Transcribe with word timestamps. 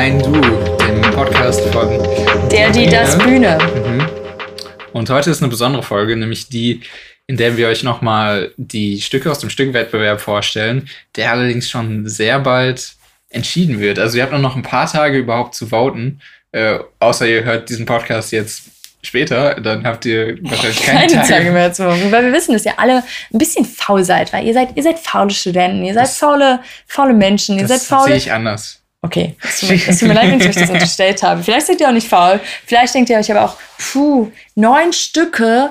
Nein, 0.00 0.18
du, 0.18 0.32
dem 0.32 1.02
Podcast 1.12 1.60
von 1.74 1.90
Der, 2.50 2.70
die, 2.70 2.86
das 2.86 3.18
Bühne. 3.18 3.58
Mhm. 3.86 4.08
Und 4.94 5.10
heute 5.10 5.30
ist 5.30 5.42
eine 5.42 5.50
besondere 5.50 5.82
Folge, 5.82 6.16
nämlich 6.16 6.48
die, 6.48 6.80
in 7.26 7.36
der 7.36 7.58
wir 7.58 7.68
euch 7.68 7.82
nochmal 7.82 8.54
die 8.56 9.02
Stücke 9.02 9.30
aus 9.30 9.40
dem 9.40 9.50
Stückwettbewerb 9.50 10.18
vorstellen, 10.22 10.88
der 11.16 11.30
allerdings 11.32 11.68
schon 11.68 12.08
sehr 12.08 12.38
bald 12.38 12.94
entschieden 13.28 13.78
wird. 13.78 13.98
Also 13.98 14.16
ihr 14.16 14.22
habt 14.22 14.32
nur 14.32 14.40
noch 14.40 14.56
ein 14.56 14.62
paar 14.62 14.90
Tage 14.90 15.18
überhaupt 15.18 15.54
zu 15.54 15.66
voten, 15.66 16.22
äh, 16.52 16.78
außer 16.98 17.28
ihr 17.28 17.44
hört 17.44 17.68
diesen 17.68 17.84
Podcast 17.84 18.32
jetzt 18.32 18.62
später, 19.02 19.60
dann 19.60 19.84
habt 19.84 20.06
ihr 20.06 20.38
wahrscheinlich 20.40 20.80
keine, 20.82 21.00
Keine 21.00 21.12
Tage. 21.12 21.28
Tage 21.28 21.50
mehr 21.50 21.74
zu 21.74 21.82
machen. 21.82 22.10
Weil 22.10 22.24
wir 22.24 22.32
wissen, 22.32 22.54
dass 22.54 22.64
ihr 22.64 22.78
alle 22.80 23.04
ein 23.34 23.38
bisschen 23.38 23.66
faul 23.66 24.02
seid, 24.02 24.32
weil 24.32 24.46
ihr 24.46 24.54
seid, 24.54 24.70
ihr 24.76 24.82
seid 24.82 24.98
faule 24.98 25.28
Studenten, 25.28 25.84
ihr 25.84 25.92
seid 25.92 26.04
Das- 26.04 26.16
faule, 26.16 26.60
faule 26.86 27.12
Menschen, 27.12 27.58
ihr 27.58 27.66
Das 27.66 27.86
seid 27.86 27.98
faule. 27.98 28.08
sehe 28.08 28.16
ich 28.16 28.32
anders. 28.32 28.79
Okay, 29.02 29.34
es 29.42 29.60
tut, 29.60 30.08
mir- 30.08 30.14
leid, 30.14 30.30
wenn 30.30 30.40
ich 30.40 30.48
euch 30.48 30.54
das 30.56 30.68
unterstellt 30.70 31.22
habe. 31.22 31.42
Vielleicht 31.42 31.66
seid 31.68 31.80
ihr 31.80 31.88
auch 31.88 31.92
nicht 31.92 32.08
faul. 32.08 32.38
Vielleicht 32.66 32.94
denkt 32.94 33.08
ihr 33.08 33.16
euch 33.18 33.30
aber 33.30 33.44
auch, 33.46 33.56
puh, 33.78 34.30
neun 34.54 34.92
Stücke, 34.92 35.70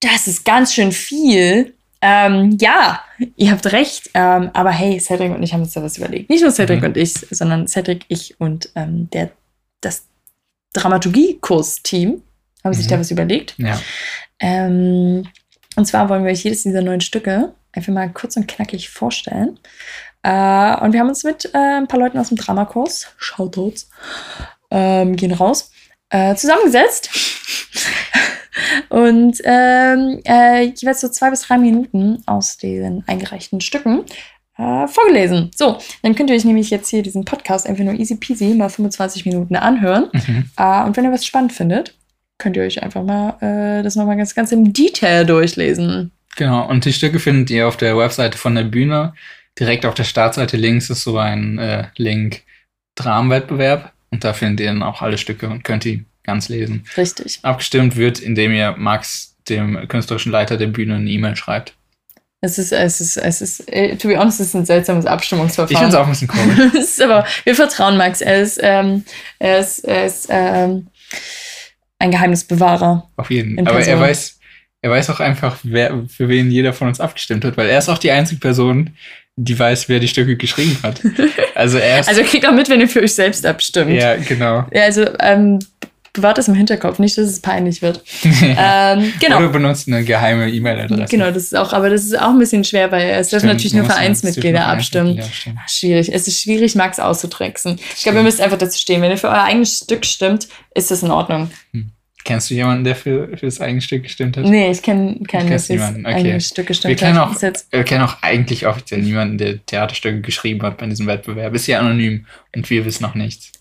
das 0.00 0.26
ist 0.28 0.44
ganz 0.44 0.74
schön 0.74 0.92
viel. 0.92 1.72
Ähm, 2.02 2.58
ja, 2.60 3.02
ihr 3.36 3.50
habt 3.50 3.64
recht. 3.72 4.10
Ähm, 4.12 4.50
aber 4.52 4.70
hey, 4.70 5.00
Cedric 5.00 5.32
und 5.34 5.42
ich 5.42 5.54
haben 5.54 5.62
uns 5.62 5.72
da 5.72 5.82
was 5.82 5.96
überlegt. 5.96 6.28
Nicht 6.28 6.42
nur 6.42 6.50
Cedric 6.52 6.80
Mhm. 6.80 6.86
und 6.88 6.96
ich, 6.98 7.14
sondern 7.30 7.66
Cedric, 7.66 8.04
ich 8.08 8.38
und 8.38 8.68
ähm, 8.74 9.08
der, 9.14 9.30
das 9.80 10.04
Dramaturgie-Kurs-Team 10.74 12.22
haben 12.64 12.74
sich 12.74 12.86
Mhm. 12.86 12.90
da 12.90 13.00
was 13.00 13.10
überlegt. 13.10 13.54
Ja. 13.58 13.80
Ähm, 14.40 15.26
und 15.76 15.86
zwar 15.86 16.08
wollen 16.08 16.24
wir 16.24 16.32
euch 16.32 16.44
jedes 16.44 16.62
dieser 16.64 16.82
neun 16.82 17.00
Stücke 17.00 17.54
einfach 17.72 17.92
mal 17.92 18.10
kurz 18.10 18.36
und 18.36 18.46
knackig 18.48 18.88
vorstellen. 18.90 19.58
Äh, 20.26 20.76
und 20.80 20.92
wir 20.92 20.98
haben 20.98 21.08
uns 21.08 21.22
mit 21.22 21.44
äh, 21.54 21.78
ein 21.78 21.86
paar 21.86 22.00
Leuten 22.00 22.18
aus 22.18 22.30
dem 22.30 22.36
Dramakurs, 22.36 23.06
Shoutouts, 23.16 23.88
ähm, 24.72 25.14
gehen 25.14 25.32
raus, 25.32 25.70
äh, 26.10 26.34
zusammengesetzt 26.34 27.10
und 28.88 29.40
ähm, 29.44 30.20
äh, 30.24 30.64
jeweils 30.64 31.00
so 31.00 31.08
zwei 31.10 31.30
bis 31.30 31.42
drei 31.42 31.58
Minuten 31.58 32.24
aus 32.26 32.56
den 32.56 33.04
eingereichten 33.06 33.60
Stücken 33.60 34.02
äh, 34.58 34.88
vorgelesen. 34.88 35.52
So, 35.54 35.78
dann 36.02 36.16
könnt 36.16 36.30
ihr 36.30 36.36
euch 36.36 36.44
nämlich 36.44 36.70
jetzt 36.70 36.88
hier 36.88 37.04
diesen 37.04 37.24
Podcast 37.24 37.64
einfach 37.64 37.84
nur 37.84 37.94
easy 37.94 38.16
peasy 38.16 38.54
mal 38.54 38.68
25 38.68 39.26
Minuten 39.26 39.54
anhören. 39.54 40.08
Mhm. 40.12 40.50
Äh, 40.56 40.84
und 40.84 40.96
wenn 40.96 41.04
ihr 41.04 41.12
was 41.12 41.24
spannend 41.24 41.52
findet, 41.52 41.94
könnt 42.38 42.56
ihr 42.56 42.64
euch 42.64 42.82
einfach 42.82 43.04
mal 43.04 43.36
äh, 43.40 43.84
das 43.84 43.94
nochmal 43.94 44.16
ganz, 44.16 44.34
ganz 44.34 44.50
im 44.50 44.72
Detail 44.72 45.24
durchlesen. 45.24 46.10
Genau, 46.36 46.68
und 46.68 46.84
die 46.84 46.92
Stücke 46.92 47.20
findet 47.20 47.48
ihr 47.50 47.68
auf 47.68 47.76
der 47.76 47.96
Webseite 47.96 48.36
von 48.36 48.56
der 48.56 48.64
Bühne. 48.64 49.14
Direkt 49.58 49.86
auf 49.86 49.94
der 49.94 50.04
Startseite 50.04 50.56
links 50.56 50.90
ist 50.90 51.02
so 51.02 51.18
ein 51.18 51.58
äh, 51.58 51.88
Link 51.96 52.42
Dramenwettbewerb 52.94 53.92
und 54.10 54.24
da 54.24 54.32
findet 54.32 54.60
ihr 54.60 54.66
dann 54.66 54.82
auch 54.82 55.02
alle 55.02 55.18
Stücke 55.18 55.48
und 55.48 55.64
könnt 55.64 55.84
die 55.84 56.04
ganz 56.24 56.48
lesen. 56.48 56.84
Richtig. 56.96 57.38
Abgestimmt 57.42 57.96
wird, 57.96 58.18
indem 58.18 58.52
ihr 58.52 58.74
Max, 58.76 59.36
dem 59.48 59.88
künstlerischen 59.88 60.32
Leiter 60.32 60.56
der 60.56 60.66
Bühne, 60.66 60.96
eine 60.96 61.08
E-Mail 61.08 61.36
schreibt. 61.36 61.74
Es 62.42 62.58
ist, 62.58 62.72
es 62.72 63.00
ist, 63.00 63.16
es 63.16 63.40
ist, 63.40 63.72
äh, 63.72 63.96
to 63.96 64.08
be 64.08 64.18
honest, 64.18 64.40
es 64.40 64.48
ist 64.48 64.54
ein 64.54 64.66
seltsames 64.66 65.04
Ich 65.04 65.10
Abstimmungsverfahren. 65.10 65.76
finde 65.76 65.88
es 65.88 65.94
auch 65.94 66.04
ein 66.04 66.10
bisschen 66.10 66.28
komisch. 66.28 67.00
aber, 67.02 67.26
wir 67.44 67.54
vertrauen 67.54 67.96
Max. 67.96 68.20
Er 68.20 68.42
ist, 68.42 68.60
ähm, 68.62 69.04
er 69.38 69.60
ist, 69.60 69.80
er 69.80 70.06
ist 70.06 70.28
ähm, 70.30 70.88
ein 71.98 72.10
Geheimnisbewahrer. 72.10 73.08
Auf 73.16 73.30
jeden 73.30 73.58
In 73.58 73.66
Aber 73.66 73.80
er 73.80 73.98
weiß, 73.98 74.38
er 74.82 74.90
weiß 74.90 75.10
auch 75.10 75.20
einfach, 75.20 75.58
wer, 75.62 76.04
für 76.08 76.28
wen 76.28 76.50
jeder 76.50 76.72
von 76.72 76.88
uns 76.88 77.00
abgestimmt 77.00 77.44
hat, 77.44 77.56
weil 77.56 77.68
er 77.68 77.78
ist 77.78 77.88
auch 77.88 77.98
die 77.98 78.10
einzige 78.10 78.40
Person, 78.40 78.96
die 79.36 79.58
weiß, 79.58 79.88
wer 79.88 80.00
die 80.00 80.08
Stücke 80.08 80.36
geschrieben 80.36 80.78
hat. 80.82 81.00
Also 81.54 81.78
er 81.78 82.00
ist. 82.00 82.08
Also 82.10 82.22
kriegt 82.22 82.46
auch 82.46 82.52
mit, 82.52 82.68
wenn 82.68 82.82
ihr 82.82 82.88
für 82.88 83.00
euch 83.00 83.14
selbst 83.14 83.46
abstimmt. 83.46 83.90
ja, 83.90 84.16
genau. 84.16 84.66
Ja, 84.74 84.82
also 84.82 85.06
ähm, 85.20 85.58
bewahrt 86.12 86.36
das 86.36 86.48
im 86.48 86.54
Hinterkopf, 86.54 86.98
nicht, 86.98 87.16
dass 87.16 87.26
es 87.26 87.40
peinlich 87.40 87.80
wird. 87.80 88.02
ähm, 88.42 89.12
genau. 89.20 89.38
Oder 89.38 89.48
benutzt 89.48 89.88
eine 89.88 90.04
geheime 90.04 90.50
E-Mail-Adresse. 90.50 91.10
Genau, 91.10 91.30
das 91.30 91.44
ist 91.44 91.56
auch, 91.56 91.72
aber 91.72 91.88
das 91.88 92.04
ist 92.04 92.18
auch 92.18 92.28
ein 92.28 92.38
bisschen 92.38 92.62
schwer, 92.62 92.92
weil 92.92 93.08
es 93.08 93.30
dürfen 93.30 93.46
natürlich 93.46 93.72
nur 93.72 93.86
Vereinsmitglieder 93.86 94.58
dürfen 94.58 94.70
abstimmen. 94.70 95.18
Abstimmen. 95.18 95.58
Ach, 95.62 95.68
Schwierig. 95.68 96.12
Es 96.12 96.28
ist 96.28 96.42
schwierig, 96.42 96.74
Max 96.74 96.98
auszutricksen. 96.98 97.78
Ich 97.96 98.02
glaube, 98.02 98.18
ihr 98.18 98.24
müsst 98.24 98.42
einfach 98.42 98.58
dazu 98.58 98.78
stehen. 98.78 99.00
Wenn 99.00 99.10
ihr 99.10 99.18
für 99.18 99.28
euer 99.28 99.44
eigenes 99.44 99.78
Stück 99.78 100.04
stimmt, 100.04 100.48
ist 100.74 100.90
das 100.90 101.02
in 101.02 101.10
Ordnung. 101.10 101.50
Kennst 102.26 102.50
du 102.50 102.54
jemanden, 102.54 102.82
der 102.82 102.96
für, 102.96 103.28
für 103.36 103.46
das 103.46 103.60
eigene 103.60 103.80
Stück 103.80 104.02
gestimmt 104.02 104.36
hat? 104.36 104.46
Nee, 104.46 104.72
ich 104.72 104.82
kenne 104.82 105.20
keinen, 105.28 105.48
der 105.48 105.60
fürs 105.60 105.68
niemanden, 105.68 106.04
okay. 106.04 106.14
eigene 106.16 106.40
Stück 106.40 106.64
Wir 106.64 106.64
gestimmt 106.66 106.98
kennen 106.98 107.20
hat. 107.20 107.28
auch, 107.28 107.62
wir 107.70 107.84
kennen 107.84 108.02
auch 108.02 108.20
eigentlich 108.20 108.66
offiziell 108.66 109.00
niemanden, 109.00 109.38
der 109.38 109.64
Theaterstücke 109.64 110.22
geschrieben 110.22 110.60
hat 110.62 110.76
bei 110.76 110.86
diesem 110.86 111.06
Wettbewerb. 111.06 111.54
Ist 111.54 111.68
ja 111.68 111.78
anonym 111.78 112.26
und 112.52 112.68
wir 112.68 112.84
wissen 112.84 113.04
noch 113.04 113.14
nichts. 113.14 113.52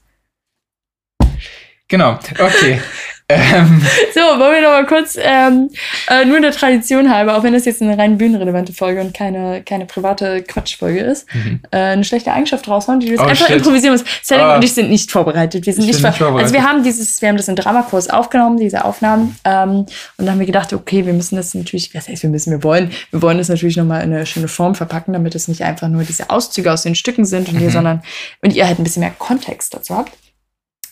Genau, 1.87 2.17
okay. 2.39 2.81
ähm, 3.27 3.81
so, 4.13 4.19
wollen 4.19 4.53
wir 4.55 4.61
noch 4.61 4.69
mal 4.69 4.85
kurz, 4.85 5.17
ähm, 5.19 5.69
äh, 6.09 6.25
nur 6.25 6.39
der 6.41 6.51
Tradition 6.51 7.11
halber, 7.11 7.35
auch 7.37 7.43
wenn 7.43 7.53
das 7.53 7.65
jetzt 7.65 7.81
eine 7.81 7.97
rein 7.97 8.17
bühnenrelevante 8.19 8.71
Folge 8.71 9.01
und 9.01 9.15
keine, 9.15 9.63
keine 9.63 9.85
private 9.87 10.43
Quatschfolge 10.43 10.99
ist, 10.99 11.25
mhm. 11.33 11.59
äh, 11.71 11.77
eine 11.77 12.03
schlechte 12.03 12.31
Eigenschaft 12.31 12.67
raushauen, 12.67 12.99
die 12.99 13.07
du 13.07 13.13
jetzt 13.13 13.21
Oh, 13.21 13.25
einfach 13.25 13.47
shit. 13.47 13.55
improvisieren 13.57 13.93
musst. 13.95 14.05
Cedric 14.23 14.45
Ah. 14.45 14.55
und 14.57 14.63
ich 14.63 14.73
sind 14.73 14.89
nicht 14.91 15.11
vorbereitet. 15.11 15.65
Wir 15.65 15.73
sind 15.73 15.81
Ich 15.83 15.87
nicht, 15.87 16.01
bin 16.03 16.09
nicht 16.09 16.17
vor 16.19 16.27
vorbereitet. 16.27 16.53
Also 16.55 16.63
wir 16.63 16.69
haben 16.69 16.83
dieses, 16.83 17.19
wir 17.21 17.29
haben 17.29 17.37
das 17.37 17.47
im 17.47 17.55
Dramakurs 17.55 18.09
aufgenommen, 18.11 18.57
diese 18.57 18.85
Aufnahmen, 18.85 19.35
ähm, 19.43 19.71
und 19.71 19.87
dann 20.17 20.29
haben 20.31 20.39
wir 20.39 20.45
gedacht, 20.45 20.71
okay, 20.73 21.05
wir 21.05 21.13
müssen 21.13 21.35
das 21.35 21.53
natürlich, 21.55 21.95
was 21.95 22.07
heißt, 22.07 22.21
wir 22.21 22.29
müssen, 22.29 22.51
wir 22.51 22.63
wollen, 22.63 22.91
wir 23.09 23.21
wollen 23.23 23.39
das 23.39 23.49
natürlich 23.49 23.75
nochmal 23.77 24.03
in 24.03 24.13
eine 24.13 24.27
schöne 24.27 24.47
Form 24.47 24.75
verpacken, 24.75 25.13
damit 25.13 25.33
es 25.33 25.47
nicht 25.47 25.63
einfach 25.63 25.87
nur 25.87 26.03
diese 26.03 26.29
Auszüge 26.29 26.71
aus 26.71 26.83
den 26.83 26.93
Stücken 26.93 27.25
sind 27.25 27.49
und 27.49 27.55
ihr, 27.59 27.69
Mhm. 27.69 27.73
sondern 27.73 28.03
und 28.43 28.53
ihr 28.53 28.67
halt 28.67 28.77
ein 28.79 28.83
bisschen 28.83 28.99
mehr 29.01 29.13
Kontext 29.17 29.73
dazu 29.73 29.95
habt. 29.97 30.11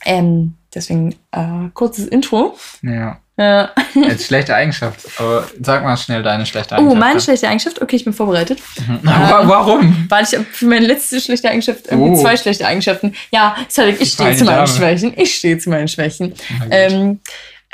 Ähm, 0.05 0.55
deswegen 0.75 1.15
äh, 1.31 1.69
kurzes 1.73 2.07
Intro. 2.07 2.57
ja, 2.81 3.19
Äh, 3.35 3.67
als 4.07 4.25
schlechte 4.27 4.53
Eigenschaft. 4.55 4.99
Aber 5.17 5.47
sag 5.61 5.83
mal 5.83 5.97
schnell 5.97 6.21
deine 6.21 6.45
schlechte 6.45 6.75
oh, 6.75 6.77
Eigenschaft. 6.77 6.99
meine 6.99 7.19
schlechte 7.21 7.47
Eigenschaft. 7.47 7.81
Okay, 7.81 7.95
ich 7.95 8.03
bin 8.03 8.13
vorbereitet. 8.13 8.59
Mhm. 8.87 8.99
Wa- 9.03 9.41
Warum? 9.47 10.05
Weil 10.09 10.23
ich 10.23 10.37
für 10.51 10.65
meine 10.67 10.85
letzte 10.85 11.19
schlechte 11.19 11.49
Eigenschaft 11.49 11.87
irgendwie 11.89 12.11
Oh. 12.11 12.21
zwei 12.21 12.37
schlechte 12.37 12.67
Eigenschaften. 12.67 13.15
Ja, 13.31 13.55
Cedric, 13.69 13.99
ich 14.01 14.11
stehe 14.11 14.35
zu 14.35 14.45
meinen 14.45 14.57
Dame. 14.57 14.67
Schwächen. 14.67 15.13
Ich 15.17 15.35
stehe 15.35 15.57
zu 15.57 15.69
meinen 15.71 15.87
Schwächen. 15.87 16.33
Ähm, 16.69 17.19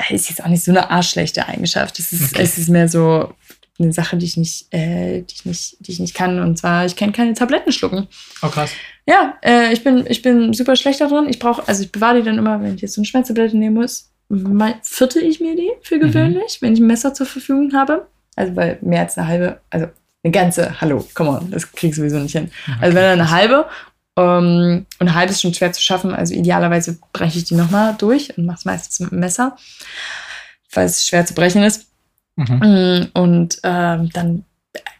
ist 0.08 0.30
jetzt 0.30 0.42
auch 0.42 0.48
nicht 0.48 0.64
so 0.64 0.70
eine 0.70 0.90
arschschlechte 0.90 1.46
Eigenschaft. 1.46 1.98
Es 1.98 2.10
ist, 2.12 2.32
Okay. 2.32 2.42
es 2.42 2.56
ist 2.56 2.70
mehr 2.70 2.88
so 2.88 3.34
eine 3.82 3.92
Sache, 3.92 4.16
die 4.16 4.26
ich 4.26 4.36
nicht, 4.36 4.72
äh, 4.72 5.22
die 5.22 5.34
ich 5.34 5.44
nicht, 5.44 5.76
die 5.80 5.92
ich 5.92 6.00
nicht 6.00 6.14
kann. 6.14 6.40
Und 6.40 6.58
zwar, 6.58 6.86
ich 6.86 6.96
kann 6.96 7.12
keine 7.12 7.34
Tabletten 7.34 7.72
schlucken. 7.72 8.08
oh 8.42 8.48
krass. 8.48 8.70
Ja, 9.06 9.34
äh, 9.42 9.72
ich 9.72 9.82
bin, 9.82 10.04
ich 10.08 10.22
bin 10.22 10.52
super 10.52 10.76
schlecht 10.76 11.00
da 11.00 11.08
drin. 11.08 11.26
Ich 11.28 11.38
brauche, 11.38 11.66
also 11.66 11.82
ich 11.82 11.90
bewahre 11.92 12.18
die 12.18 12.24
dann 12.24 12.38
immer, 12.38 12.62
wenn 12.62 12.74
ich 12.74 12.82
jetzt 12.82 12.94
so 12.94 13.00
eine 13.00 13.06
Schmerztablette 13.06 13.56
nehmen 13.56 13.74
muss, 13.76 14.10
mal, 14.28 14.74
vierte 14.82 15.20
ich 15.20 15.40
mir 15.40 15.56
die 15.56 15.70
für 15.82 15.96
Mhm. 15.96 16.00
gewöhnlich, 16.00 16.58
wenn 16.60 16.72
ich 16.74 16.80
ein 16.80 16.86
Messer 16.86 17.12
zur 17.14 17.26
Verfügung 17.26 17.72
habe. 17.74 18.06
Also 18.36 18.54
weil 18.56 18.78
mehr 18.80 19.00
als 19.00 19.18
eine 19.18 19.26
halbe, 19.26 19.60
also 19.70 19.86
eine 20.22 20.30
ganze, 20.32 20.80
hallo, 20.80 21.06
come 21.14 21.30
on, 21.30 21.50
das 21.50 21.70
krieg 21.72 21.90
ich 21.90 21.96
sowieso 21.96 22.18
nicht 22.18 22.32
hin. 22.32 22.50
Also 22.80 22.94
wenn 22.94 23.02
dann 23.02 23.20
eine 23.20 23.30
halbe, 23.30 23.66
ähm, 24.16 24.86
und 24.98 25.08
eine 25.08 25.14
halbe 25.14 25.32
ist 25.32 25.40
schon 25.42 25.54
schwer 25.54 25.72
zu 25.72 25.82
schaffen, 25.82 26.14
also 26.14 26.34
idealerweise 26.34 26.98
breche 27.12 27.38
ich 27.38 27.44
die 27.44 27.54
nochmal 27.54 27.94
durch 27.98 28.36
und 28.36 28.44
mache 28.46 28.58
es 28.58 28.64
meistens 28.64 29.00
mit 29.00 29.10
dem 29.10 29.20
Messer, 29.20 29.56
weil 30.72 30.86
es 30.86 31.06
schwer 31.06 31.26
zu 31.26 31.34
brechen 31.34 31.62
ist. 31.62 31.86
Mhm. 32.48 32.56
Mm, 32.62 33.06
Und 33.18 33.58
ähm, 33.62 34.10
dann 34.12 34.44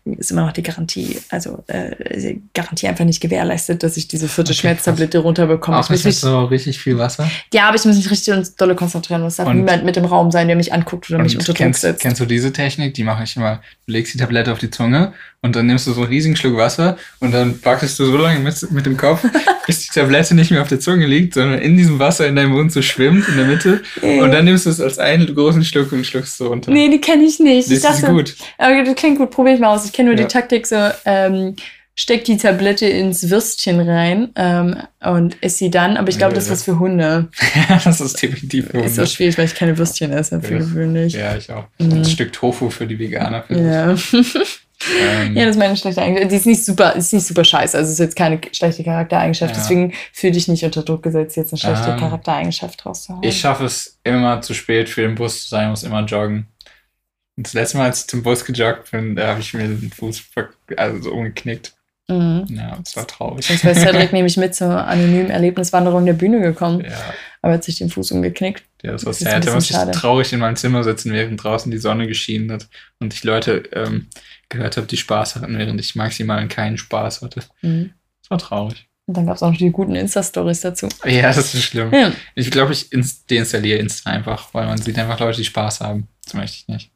ist 0.05 0.31
immer 0.33 0.47
noch 0.47 0.53
die 0.53 0.63
Garantie, 0.63 1.19
also 1.29 1.63
äh, 1.69 1.95
die 2.19 2.43
Garantie 2.55 2.89
einfach 2.89 3.05
nicht 3.05 3.21
gewährleistet, 3.21 3.83
dass 3.83 3.97
ich 3.97 4.09
diese 4.09 4.29
vierte 4.29 4.51
Okay, 4.53 4.61
Schmerztablette 4.61 5.19
runterbekomme. 5.19 5.79
Auch 5.79 5.89
nicht 5.91 6.03
so 6.19 6.45
richtig 6.47 6.79
viel 6.81 6.99
Wasser. 6.99 7.31
ja, 7.53 7.69
aber 7.69 7.77
ich 7.77 7.85
muss 7.85 7.97
mich 7.97 8.11
richtig 8.11 8.35
und 8.35 8.61
dolle 8.61 8.75
konzentrieren. 8.75 9.23
Es 9.25 9.37
darf 9.37 9.47
Und- 9.47 9.57
niemand 9.59 9.85
mit 9.85 9.97
im 9.97 10.07
Raum 10.07 10.31
sein, 10.31 10.47
der 10.49 10.57
mich 10.57 10.73
anguckt 10.73 11.09
oder 11.11 11.23
mich 11.23 11.37
unter 11.37 11.53
Druck 11.53 11.75
setzt. 11.77 12.01
kennst 12.01 12.21
du 12.21 12.25
diese 12.27 12.53
Technik? 12.53 12.95
Die 12.95 13.05
mache 13.05 13.23
ich 13.25 13.37
immer. 13.37 13.61
Du 13.87 13.93
legst 13.93 14.15
die 14.15 14.19
Tablette 14.19 14.51
auf 14.53 14.59
die 14.59 14.71
Zunge 14.71 15.13
und 15.43 15.57
dann 15.57 15.67
nimmst 15.67 15.87
du 15.87 15.93
so 15.93 16.03
einen 16.03 16.11
riesigen 16.11 16.37
Schluck 16.37 16.57
Wasser 16.57 16.99
und 17.21 17.33
dann 17.33 17.59
wackelst 17.65 17.99
du 17.99 18.05
so 18.05 18.17
lange 18.17 18.41
mit, 18.41 18.71
mit 18.73 18.85
dem 18.85 18.97
Kopf, 18.97 19.25
bis 19.67 19.81
die 19.87 19.89
Tablette 19.99 20.35
nicht 20.35 20.51
mehr 20.51 20.61
auf 20.63 20.69
der 20.69 20.81
Zunge 20.81 21.07
liegt, 21.07 21.35
sondern 21.35 21.59
in 21.61 21.77
diesem 21.77 21.99
Wasser 21.99 22.27
in 22.27 22.37
deinem 22.37 22.51
Mund 22.53 22.73
so 22.73 22.83
schwimmt 22.83 23.27
in 23.29 23.37
der 23.37 23.47
Mitte. 23.47 23.81
Und 24.03 24.33
dann 24.33 24.45
nimmst 24.45 24.67
du 24.67 24.71
es 24.71 24.81
als 24.81 24.99
einen 24.99 25.35
großen 25.35 25.65
Schluck 25.65 25.93
und 25.93 26.05
schluckst 26.07 26.37
so 26.37 26.49
runter. 26.49 26.71
Nee, 26.71 26.89
die 26.91 27.01
kenne 27.01 27.25
ich 27.25 27.39
nicht. 27.41 27.69
das 27.71 27.77
ich 27.79 27.83
dachte, 27.83 28.03
ist 28.07 28.09
gut. 28.09 28.37
Aber 28.59 28.85
das 28.85 28.95
klingt 28.97 29.19
gut, 29.19 29.31
probiere 29.31 29.55
ich 29.55 29.61
mal 29.61 29.75
aus. 29.75 29.87
Ich 29.87 29.93
kenne 29.93 30.11
nur 30.11 30.19
Ja. 30.19 30.27
die 30.27 30.33
Taktik 30.33 30.67
so, 30.67 30.77
ähm, 31.07 31.57
steck 31.95 32.25
die 32.25 32.37
Tablette 32.37 32.87
ins 32.87 33.29
Würstchen 33.31 33.81
rein 33.81 34.31
ähm, 34.37 34.77
und 35.03 35.37
ess 35.43 35.59
sie 35.59 35.71
dann. 35.71 35.97
Aber 35.97 36.09
ich 36.11 36.19
glaube, 36.19 36.35
das 36.35 36.45
ist 36.45 36.51
was 36.51 36.65
für 36.65 36.79
Hunde. 36.79 37.29
das 37.85 38.01
ist 38.01 38.23
definitiv 38.23 38.69
für 38.71 38.79
Ist 38.79 38.91
Hunde. 38.93 39.03
auch 39.03 39.07
schwierig, 39.07 39.37
weil 39.39 39.45
ich 39.47 39.55
keine 39.55 39.77
Würstchen 39.79 40.13
esse, 40.13 40.41
für 40.41 40.53
Ja. 40.55 40.59
gewöhnlich. 40.61 41.13
Ja, 41.15 41.37
ich 41.37 41.51
auch. 41.51 41.65
Mhm. 41.79 41.93
Ein 41.93 42.05
Stück 42.05 42.33
Tofu 42.33 42.69
für 42.71 42.87
die 42.87 42.99
Veganer. 42.99 43.43
für 43.43 43.55
Ja. 43.59 43.95
Ähm, 44.99 45.37
ja, 45.37 45.45
das 45.45 45.57
ist 45.57 45.59
meine 45.59 45.77
schlechte 45.77 46.03
Eigenschaft. 46.03 46.31
Die 46.33 46.37
ist 46.37 46.47
nicht 46.47 46.65
super, 46.65 46.95
ist 46.95 47.13
nicht 47.13 47.27
super 47.27 47.45
scheiße. 47.45 47.77
Also 47.77 47.89
es 47.89 47.95
ist 47.95 47.99
jetzt 47.99 48.17
keine 48.17 48.41
schlechte 48.53 48.83
Charaktereigenschaft. 48.85 49.55
Ja. 49.55 49.61
Deswegen 49.61 49.93
fühle 50.13 50.33
dich 50.33 50.49
nicht 50.49 50.65
unter 50.65 50.83
Druck 50.83 51.03
gesetzt, 51.03 51.37
jetzt 51.37 51.53
eine 51.53 51.59
schlechte 51.59 51.91
Ähm, 51.91 51.99
Charaktereigenschaft 51.99 52.85
rauszuhauen. 52.85 53.23
Ich 53.23 53.39
schaffe 53.41 53.65
es 53.65 53.99
immer 54.05 54.41
zu 54.43 54.55
spät 54.55 54.89
für 54.89 55.03
den 55.03 55.15
Bus 55.15 55.45
zu 55.45 55.49
sein, 55.51 55.71
muss 55.71 55.83
immer 55.83 56.05
joggen. 56.05 56.47
Und 57.37 57.47
das 57.47 57.55
letzte 57.55 57.79
Mal, 57.79 57.85
als 57.87 58.01
ich 58.03 58.07
zum 58.09 58.23
Bus 58.23 58.45
gejoggt 58.45 58.91
bin, 58.91 59.17
da 59.17 59.29
habe 59.29 59.41
ich 59.41 59.55
mir 59.55 59.63
den 59.69 59.91
Fuß 59.91 60.23
also 60.77 61.03
so 61.03 61.13
umgeknickt. 61.13 61.75
Mhm. 62.09 62.45
Ja, 62.51 62.77
das 62.83 62.97
war 62.97 63.07
traurig. 63.07 63.47
Sonst 63.47 63.65
wäre 63.65 63.75
Cedric 63.77 64.13
nämlich 64.13 64.37
mit 64.37 64.55
zur 64.55 64.85
anonymen 64.85 65.31
Erlebniswanderung 65.31 66.05
der 66.05 66.13
Bühne 66.15 66.41
gekommen, 66.41 66.81
Ja, 66.85 66.91
aber 67.41 67.55
hat 67.55 67.65
sich 67.65 67.79
den 67.79 67.89
Fuß 67.89 68.11
umgeknickt. 68.11 68.65
ja, 68.83 68.93
das 68.93 69.05
war 69.07 69.13
Das 69.13 69.23
ein 69.23 69.31
sad. 69.43 69.47
Da 69.47 69.55
musste 69.55 69.75
ich 69.75 69.97
traurig 69.97 70.33
in 70.33 70.41
meinem 70.41 70.57
Zimmer 70.57 70.83
sitzen, 70.83 71.13
während 71.13 71.43
draußen 71.43 71.71
die 71.71 71.79
Sonne 71.79 72.09
geschienen 72.09 72.51
hat 72.51 72.69
und 72.99 73.15
ich 73.15 73.23
Leute 73.23 73.63
ähm, 73.73 74.09
gehört 74.51 74.77
habe, 74.77 74.87
die 74.87 74.99
Spaß 74.99 75.37
hatten, 75.37 75.57
während 75.57 75.81
ich 75.81 75.97
maximal 75.97 76.47
keinen 76.49 76.77
Spaß 76.77 77.23
hatte. 77.23 77.43
Mhm. 77.63 77.95
Das 78.23 78.31
war 78.31 78.39
traurig. 78.39 78.87
Und 79.07 79.17
dann 79.17 79.27
gab 79.27 79.37
es 79.37 79.43
auch 79.43 79.51
noch 79.51 79.59
die 79.59 79.71
guten 79.71 79.95
Insta-Stories 79.95 80.61
dazu. 80.61 80.89
Ja, 81.05 81.33
das 81.33 81.55
ist 81.55 81.65
schlimm. 81.65 81.93
Ja. 81.93 82.13
Ich 82.35 82.51
glaube, 82.51 82.73
ich 82.73 82.93
ins 82.93 83.27
deinstalliere 83.27 83.79
Insta 83.79 84.11
einfach, 84.11 84.53
weil 84.53 84.67
man 84.67 84.79
sieht 84.79 84.99
einfach 84.99 85.19
Leute, 85.19 85.39
die 85.39 85.45
Spaß 85.45 85.81
haben. 85.81 86.07
Das 86.25 86.35
möchte 86.35 86.59
ich 86.59 86.69
nicht. 86.69 86.93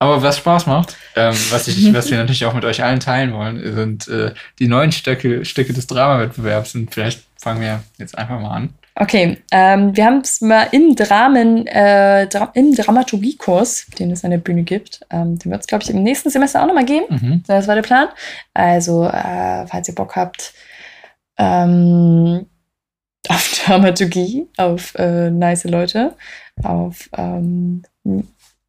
Aber 0.00 0.22
was 0.22 0.38
Spaß 0.38 0.66
macht, 0.66 0.96
ähm, 1.16 1.36
was, 1.50 1.68
ich, 1.68 1.92
was 1.92 2.10
wir 2.10 2.18
natürlich 2.18 2.44
auch 2.46 2.54
mit 2.54 2.64
euch 2.64 2.82
allen 2.82 3.00
teilen 3.00 3.32
wollen, 3.32 3.74
sind 3.74 4.08
äh, 4.08 4.32
die 4.58 4.68
neuen 4.68 4.92
Stücke, 4.92 5.44
Stücke 5.44 5.72
des 5.72 5.86
Dramawettbewerbs. 5.86 6.74
Und 6.74 6.94
vielleicht 6.94 7.24
fangen 7.36 7.60
wir 7.60 7.82
jetzt 7.98 8.16
einfach 8.16 8.40
mal 8.40 8.54
an. 8.54 8.74
Okay, 9.00 9.38
ähm, 9.52 9.96
wir 9.96 10.06
haben 10.06 10.22
es 10.22 10.40
mal 10.40 10.66
im 10.72 10.96
Dramen, 10.96 11.68
äh, 11.68 12.26
Dra 12.26 12.50
im 12.54 12.74
Dramaturgiekurs, 12.74 13.86
den 13.96 14.10
es 14.10 14.24
an 14.24 14.32
der 14.32 14.38
Bühne 14.38 14.64
gibt, 14.64 15.06
ähm, 15.10 15.38
den 15.38 15.52
wird 15.52 15.60
es, 15.60 15.68
glaube 15.68 15.84
ich, 15.84 15.90
im 15.90 16.02
nächsten 16.02 16.30
Semester 16.30 16.60
auch 16.60 16.66
nochmal 16.66 16.84
geben. 16.84 17.06
Mhm. 17.08 17.42
Das 17.46 17.68
war 17.68 17.76
der 17.76 17.82
Plan. 17.82 18.08
Also, 18.54 19.04
äh, 19.04 19.66
falls 19.68 19.86
ihr 19.88 19.94
Bock 19.94 20.16
habt, 20.16 20.52
ähm, 21.38 22.46
auf 23.28 23.62
Dramaturgie, 23.66 24.48
auf 24.56 24.96
äh, 24.96 25.30
nice 25.30 25.64
Leute, 25.64 26.16
auf 26.64 27.08
ähm, 27.16 27.82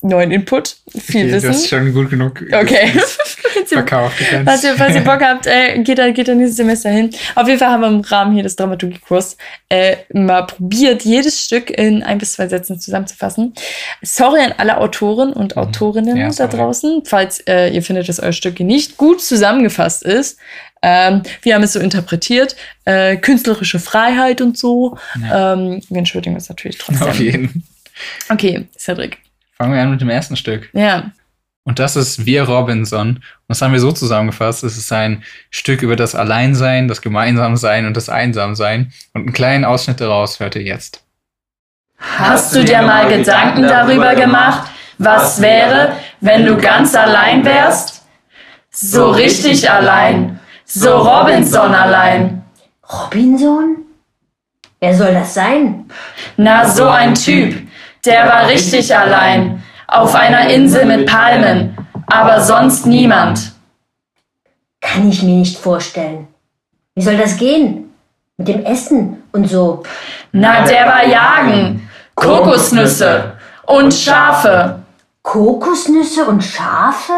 neuen 0.02 0.32
Input, 0.32 0.78
viel 0.98 1.24
Okay, 1.26 1.30
Du 1.30 1.36
hast 1.36 1.44
Wissen. 1.44 1.68
schon 1.68 1.94
gut 1.94 2.10
genug 2.10 2.42
Okay. 2.54 2.92
Falls 2.94 3.18
ihr- 3.72 3.78
verkauft. 3.78 4.16
Falls 4.46 4.64
ihr, 4.64 4.76
falls 4.76 4.96
ihr 4.96 5.02
Bock 5.02 5.22
habt, 5.22 5.46
äh, 5.46 5.80
geht, 5.84 5.98
da, 6.00 6.10
geht 6.12 6.30
da 6.30 6.36
nächstes 6.36 6.56
Semester 6.56 6.90
hin. 6.90 7.10
Auf 7.36 7.48
jeden 7.48 7.60
Fall 7.60 7.68
haben 7.70 7.82
wir 7.82 7.88
im 7.90 8.00
Rahmen 8.02 8.34
hier 8.34 8.44
des 8.44 8.56
Dramaturgiekurs 8.56 9.36
äh, 9.68 9.98
mal 10.14 10.44
probiert, 10.44 11.04
jedes 11.04 11.44
Stück 11.44 11.70
in 11.70 12.02
ein 12.02 12.18
bis 12.18 12.32
zwei 12.34 12.48
Sätzen 12.48 12.80
zusammenzufassen. 12.80 13.54
Sorry 14.02 14.42
an 14.42 14.54
alle 14.58 14.78
Autoren 14.78 15.34
und 15.34 15.56
Mhm. 15.58 15.62
Autorinnen 15.62 16.16
Ja, 16.18 16.30
da 16.30 16.48
draußen, 16.48 17.02
falls 17.06 17.42
äh, 17.42 17.68
ihr 17.70 17.84
findet, 17.84 18.08
dass 18.08 18.20
euer 18.22 18.32
Stück 18.32 18.60
nicht 18.62 18.96
gut 18.96 19.22
zusammengefasst 19.22 20.04
ist. 20.04 20.38
Ähm, 20.82 21.24
wir 21.42 21.56
haben 21.56 21.64
es 21.64 21.74
so 21.74 21.80
interpretiert, 21.82 22.56
äh, 22.86 23.18
künstlerische 23.18 23.80
Freiheit 23.80 24.40
und 24.40 24.58
so. 24.58 24.98
Ja. 25.22 25.54
Ähm, 25.54 25.82
wir 25.90 25.98
entschuldigen 25.98 26.36
uns 26.36 26.48
natürlich 26.48 26.78
trotzdem. 26.78 27.06
Auf 27.08 27.20
jeden. 27.20 27.64
Okay, 28.30 28.66
Cedric. 28.78 29.18
Fangen 29.62 29.74
wir 29.74 29.82
an 29.82 29.92
mit 29.92 30.00
dem 30.00 30.10
ersten 30.10 30.38
Stück. 30.38 30.70
Ja. 30.72 31.12
Und 31.66 31.80
das 31.80 31.98
ist 31.98 32.26
Wir 32.26 32.44
Robinson. 32.44 33.18
Und 33.18 33.22
das 33.50 33.62
haben 33.62 33.74
wir 33.74 33.80
so 33.82 33.92
zusammengefasst. 33.92 34.64
Es 34.64 34.78
ist 34.78 34.92
ein 34.94 35.24
Stück 35.52 35.82
über 35.82 35.98
das 35.98 36.16
Alleinsein, 36.16 36.88
das 36.88 37.02
Gemeinsamsein 37.02 37.86
und 37.86 37.98
das 37.98 38.08
Einsamsein. 38.08 38.94
Und 39.14 39.22
einen 39.24 39.34
kleinen 39.34 39.66
Ausschnitt 39.66 40.00
daraus 40.00 40.40
hört 40.40 40.56
ihr 40.56 40.64
jetzt. 40.64 41.04
Hast 41.98 42.56
du 42.56 42.64
dir 42.64 42.82
mal 42.82 43.10
Gedanken 43.10 43.64
darüber 43.64 44.16
gemacht, 44.16 44.70
was 44.98 45.42
wäre, 45.42 45.94
wenn 46.22 46.46
du 46.46 46.56
ganz 46.56 46.96
allein 46.96 47.44
wärst? 47.44 48.04
So 48.72 49.12
richtig 49.12 49.70
allein. 49.70 50.40
So 50.64 50.96
Robinson 50.98 51.76
allein. 51.76 52.44
Robinson? 52.90 53.78
Wer 54.80 54.96
soll 54.96 55.14
das 55.14 55.34
sein? 55.34 55.86
Na, 56.38 56.66
so 56.66 56.88
ein 56.88 57.14
Typ. 57.14 57.69
Der 58.06 58.28
war 58.28 58.48
richtig 58.48 58.96
allein. 58.96 59.64
Auf 59.88 60.16
einer 60.16 60.50
Insel 60.50 60.86
mit 60.86 61.06
Palmen. 61.08 61.78
Aber 62.08 62.42
sonst 62.42 62.86
niemand. 62.86 63.52
Kann 64.82 65.10
ich 65.10 65.22
mir 65.24 65.36
nicht 65.36 65.58
vorstellen. 65.58 66.28
Wie 66.96 67.02
soll 67.02 67.18
das 67.18 67.38
gehen? 67.38 67.94
Mit 68.38 68.48
dem 68.48 68.64
Essen 68.64 69.24
und 69.32 69.50
so. 69.50 69.84
Na, 70.32 70.62
der 70.62 70.86
war 70.86 71.06
jagen. 71.06 71.90
Kokosnüsse. 72.16 73.34
Und 73.66 73.94
Schafe. 73.94 74.80
Kokosnüsse 75.22 76.26
und 76.26 76.44
Schafe? 76.44 77.14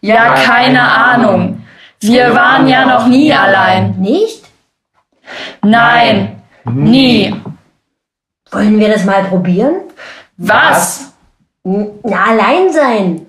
Ja, 0.00 0.34
keine 0.34 0.82
Ahnung. 0.82 1.64
Wir 2.00 2.34
waren 2.34 2.68
ja 2.68 2.86
noch 2.86 3.06
nie 3.06 3.32
allein. 3.32 3.96
Nicht? 3.98 4.44
Nein, 5.62 6.42
nie. 6.64 7.34
Wollen 8.50 8.78
wir 8.78 8.88
das 8.88 9.04
mal 9.04 9.24
probieren? 9.24 9.82
Was? 10.36 11.12
Na, 11.64 12.24
allein 12.24 12.72
sein. 12.72 13.26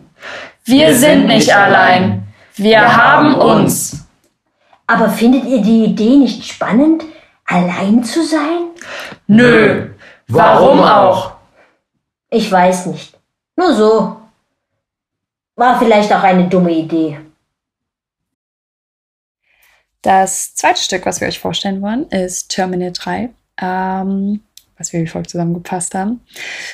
Wir 0.63 0.95
sind 0.95 1.27
nicht 1.27 1.53
allein. 1.53 2.27
Wir 2.55 2.95
haben 2.95 3.35
uns. 3.35 4.05
Aber 4.87 5.09
findet 5.09 5.45
ihr 5.45 5.61
die 5.61 5.85
Idee 5.85 6.17
nicht 6.17 6.45
spannend, 6.45 7.03
allein 7.45 8.03
zu 8.03 8.23
sein? 8.23 8.69
Nö. 9.27 9.89
Warum 10.27 10.79
auch? 10.81 11.33
Ich 12.29 12.51
weiß 12.51 12.87
nicht. 12.87 13.17
Nur 13.55 13.73
so. 13.73 14.17
War 15.55 15.79
vielleicht 15.79 16.13
auch 16.13 16.23
eine 16.23 16.47
dumme 16.47 16.71
Idee. 16.71 17.19
Das 20.01 20.55
zweite 20.55 20.81
Stück, 20.81 21.05
was 21.05 21.19
wir 21.19 21.27
euch 21.27 21.39
vorstellen 21.39 21.81
wollen, 21.81 22.07
ist 22.09 22.49
Terminal 22.49 22.93
3, 22.93 23.29
ähm, 23.61 24.41
was 24.79 24.93
wir 24.93 25.01
wie 25.01 25.07
folgt 25.07 25.29
zusammengefasst 25.29 25.93
haben. 25.93 26.21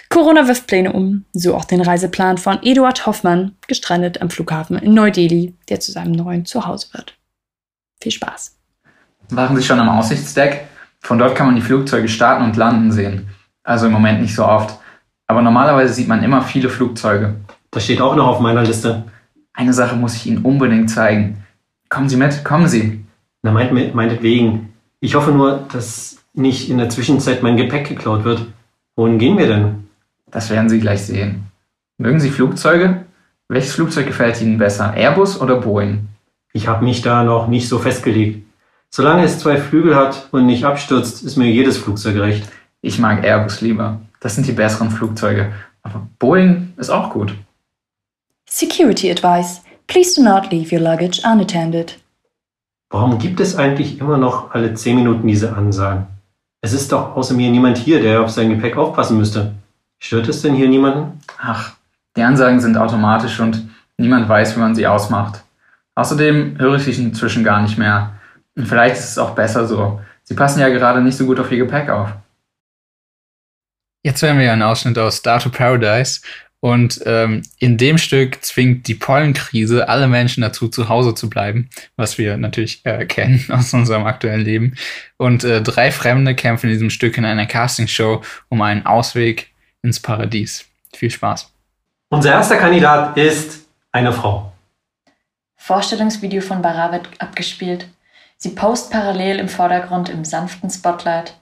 Corona 0.09 0.47
wirft 0.47 0.67
Pläne 0.67 0.93
um, 0.93 1.25
so 1.33 1.55
auch 1.55 1.65
den 1.65 1.81
Reiseplan 1.81 2.37
von 2.37 2.59
Eduard 2.61 3.05
Hoffmann, 3.05 3.55
gestrandet 3.67 4.21
am 4.21 4.29
Flughafen 4.29 4.77
in 4.77 4.93
Neu-Delhi, 4.93 5.55
der 5.67 5.79
zu 5.79 5.91
seinem 5.91 6.13
neuen 6.13 6.45
Zuhause 6.45 6.87
wird. 6.93 7.17
Viel 8.01 8.11
Spaß. 8.11 8.55
Waren 9.29 9.57
Sie 9.57 9.63
schon 9.63 9.79
am 9.79 9.89
Aussichtsdeck? 9.89 10.67
Von 11.01 11.17
dort 11.17 11.35
kann 11.35 11.47
man 11.47 11.55
die 11.55 11.61
Flugzeuge 11.61 12.07
starten 12.07 12.43
und 12.43 12.55
landen 12.55 12.91
sehen. 12.91 13.29
Also 13.63 13.87
im 13.87 13.91
Moment 13.91 14.21
nicht 14.21 14.35
so 14.35 14.45
oft. 14.45 14.79
Aber 15.27 15.41
normalerweise 15.41 15.93
sieht 15.93 16.07
man 16.07 16.23
immer 16.23 16.43
viele 16.43 16.69
Flugzeuge. 16.69 17.35
Das 17.71 17.83
steht 17.83 18.01
auch 18.01 18.15
noch 18.15 18.27
auf 18.27 18.39
meiner 18.39 18.61
Liste. 18.61 19.03
Eine 19.53 19.73
Sache 19.73 19.95
muss 19.95 20.15
ich 20.15 20.27
Ihnen 20.27 20.43
unbedingt 20.43 20.89
zeigen. 20.91 21.43
Kommen 21.89 22.09
Sie 22.09 22.17
mit, 22.17 22.43
kommen 22.43 22.67
Sie. 22.67 23.03
Na, 23.41 23.51
meint, 23.51 23.95
meinetwegen. 23.95 24.73
Ich 24.99 25.15
hoffe 25.15 25.31
nur, 25.31 25.67
dass 25.71 26.24
nicht 26.37 26.69
in 26.69 26.77
der 26.77 26.89
Zwischenzeit 26.89 27.43
mein 27.43 27.57
Gepäck 27.57 27.87
geklaut 27.87 28.23
wird. 28.23 28.45
Wohin 28.95 29.19
gehen 29.19 29.37
wir 29.37 29.47
denn? 29.47 29.87
Das 30.29 30.49
werden 30.49 30.69
Sie 30.69 30.79
gleich 30.79 31.03
sehen. 31.03 31.47
Mögen 31.97 32.19
Sie 32.19 32.29
Flugzeuge? 32.29 33.05
Welches 33.47 33.73
Flugzeug 33.73 34.07
gefällt 34.07 34.41
Ihnen 34.41 34.57
besser? 34.57 34.93
Airbus 34.95 35.39
oder 35.39 35.57
Boeing? 35.61 36.07
Ich 36.53 36.67
habe 36.67 36.83
mich 36.83 37.01
da 37.01 37.23
noch 37.23 37.47
nicht 37.47 37.69
so 37.69 37.79
festgelegt. 37.79 38.45
Solange 38.89 39.23
es 39.23 39.39
zwei 39.39 39.57
Flügel 39.57 39.95
hat 39.95 40.29
und 40.31 40.45
nicht 40.45 40.65
abstürzt, 40.65 41.23
ist 41.23 41.35
mir 41.35 41.51
jedes 41.51 41.77
Flugzeug 41.77 42.17
recht. 42.17 42.47
Ich 42.81 42.99
mag 42.99 43.23
Airbus 43.23 43.61
lieber. 43.61 44.01
Das 44.19 44.35
sind 44.35 44.47
die 44.47 44.53
besseren 44.53 44.89
Flugzeuge. 44.89 45.51
Aber 45.83 46.07
Boeing 46.17 46.73
ist 46.77 46.89
auch 46.89 47.11
gut. 47.11 47.35
Security 48.49 49.11
Advice. 49.11 49.61
Please 49.87 50.15
do 50.15 50.23
not 50.23 50.51
leave 50.51 50.73
your 50.73 50.81
luggage 50.81 51.21
unattended. 51.23 51.99
Warum 52.89 53.19
gibt 53.19 53.39
es 53.39 53.55
eigentlich 53.55 53.99
immer 53.99 54.17
noch 54.17 54.51
alle 54.51 54.73
zehn 54.73 54.95
Minuten 54.95 55.27
diese 55.27 55.55
Ansagen? 55.55 56.07
Es 56.65 56.73
ist 56.73 56.91
doch 56.91 57.15
außer 57.15 57.35
mir 57.35 57.51
niemand 57.51 57.77
hier, 57.77 58.01
der 58.01 58.21
auf 58.21 58.31
sein 58.31 58.49
Gepäck 58.49 58.75
aufpassen 58.75 59.19
müsste. 59.19 59.53
Stört 59.99 60.27
es 60.27 60.41
denn 60.41 60.55
hier 60.55 60.67
niemanden? 60.67 61.19
Ach, 61.37 61.75
die 62.17 62.23
Ansagen 62.23 62.59
sind 62.59 62.75
automatisch 62.75 63.39
und 63.39 63.69
niemand 63.99 64.27
weiß, 64.27 64.55
wie 64.55 64.61
man 64.61 64.73
sie 64.73 64.87
ausmacht. 64.87 65.43
Außerdem 65.93 66.57
höre 66.57 66.77
ich 66.77 66.85
sie 66.85 67.03
inzwischen 67.03 67.43
gar 67.43 67.61
nicht 67.61 67.77
mehr. 67.77 68.13
Und 68.55 68.67
vielleicht 68.67 68.95
ist 68.95 69.11
es 69.11 69.17
auch 69.19 69.35
besser 69.35 69.67
so. 69.67 70.01
Sie 70.23 70.33
passen 70.33 70.59
ja 70.59 70.69
gerade 70.69 71.03
nicht 71.03 71.15
so 71.15 71.27
gut 71.27 71.39
auf 71.39 71.51
ihr 71.51 71.59
Gepäck 71.59 71.87
auf. 71.91 72.09
Jetzt 74.03 74.23
hören 74.23 74.39
wir 74.39 74.51
einen 74.51 74.63
Ausschnitt 74.63 74.97
aus 74.97 75.17
Star 75.17 75.39
to 75.39 75.51
Paradise. 75.51 76.21
Und 76.65 76.99
ähm, 77.05 77.43
in 77.59 77.77
dem 77.77 77.99
Stück 77.99 78.43
zwingt 78.43 78.87
die 78.87 78.95
Pollenkrise 78.95 79.87
alle 79.87 80.07
Menschen 80.07 80.41
dazu, 80.41 80.67
zu 80.67 80.89
Hause 80.89 81.13
zu 81.13 81.29
bleiben, 81.29 81.69
was 81.95 82.17
wir 82.17 82.37
natürlich 82.37 82.83
äh, 82.85 83.05
kennen 83.05 83.45
aus 83.51 83.71
unserem 83.75 84.07
aktuellen 84.07 84.41
Leben. 84.41 84.75
Und 85.17 85.43
äh, 85.43 85.61
drei 85.61 85.91
Fremde 85.91 86.33
kämpfen 86.33 86.65
in 86.65 86.73
diesem 86.73 86.89
Stück 86.89 87.19
in 87.19 87.25
einer 87.25 87.45
Castingshow 87.45 88.23
um 88.49 88.63
einen 88.63 88.83
Ausweg 88.83 89.53
ins 89.83 89.99
Paradies. 89.99 90.65
Viel 90.95 91.11
Spaß. 91.11 91.51
Unser 92.09 92.31
erster 92.31 92.57
Kandidat 92.57 93.15
ist 93.15 93.67
eine 93.91 94.11
Frau. 94.11 94.51
Vorstellungsvideo 95.57 96.41
von 96.41 96.63
Bara 96.63 96.91
wird 96.91 97.07
abgespielt. 97.19 97.87
Sie 98.37 98.55
post 98.55 98.89
parallel 98.89 99.37
im 99.37 99.49
Vordergrund 99.49 100.09
im 100.09 100.25
sanften 100.25 100.71
Spotlight. 100.71 101.35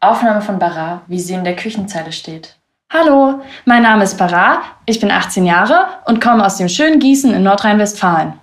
Aufnahme 0.00 0.40
von 0.40 0.58
Bara, 0.58 1.02
wie 1.06 1.20
sie 1.20 1.34
in 1.34 1.44
der 1.44 1.54
Küchenzeile 1.54 2.12
steht. 2.12 2.56
Hallo, 2.96 3.40
mein 3.64 3.82
Name 3.82 4.04
ist 4.04 4.18
Bara, 4.18 4.62
ich 4.86 5.00
bin 5.00 5.10
18 5.10 5.44
Jahre 5.44 5.86
und 6.04 6.20
komme 6.20 6.46
aus 6.46 6.58
dem 6.58 6.68
schönen 6.68 7.00
Gießen 7.00 7.34
in 7.34 7.42
Nordrhein-Westfalen. 7.42 8.34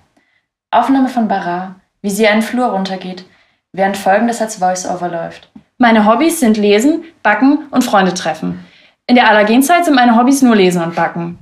Aufnahme 0.71 1.07
von 1.07 1.29
Bara, 1.29 1.75
wie 2.01 2.09
sie 2.09 2.27
einen 2.27 2.41
Flur 2.41 2.65
runtergeht, 2.65 3.23
während 3.71 3.95
folgendes 3.95 4.41
als 4.41 4.57
Voice-Over 4.57 5.07
läuft. 5.07 5.49
Meine 5.77 6.05
Hobbys 6.05 6.41
sind 6.41 6.57
Lesen, 6.57 7.05
Backen 7.23 7.59
und 7.71 7.85
Freunde 7.85 8.13
treffen. 8.13 8.65
In 9.07 9.15
der 9.15 9.29
Allergenzeit 9.29 9.85
sind 9.85 9.95
meine 9.95 10.17
Hobbys 10.17 10.41
nur 10.41 10.57
Lesen 10.57 10.83
und 10.83 10.95
Backen. 10.95 11.39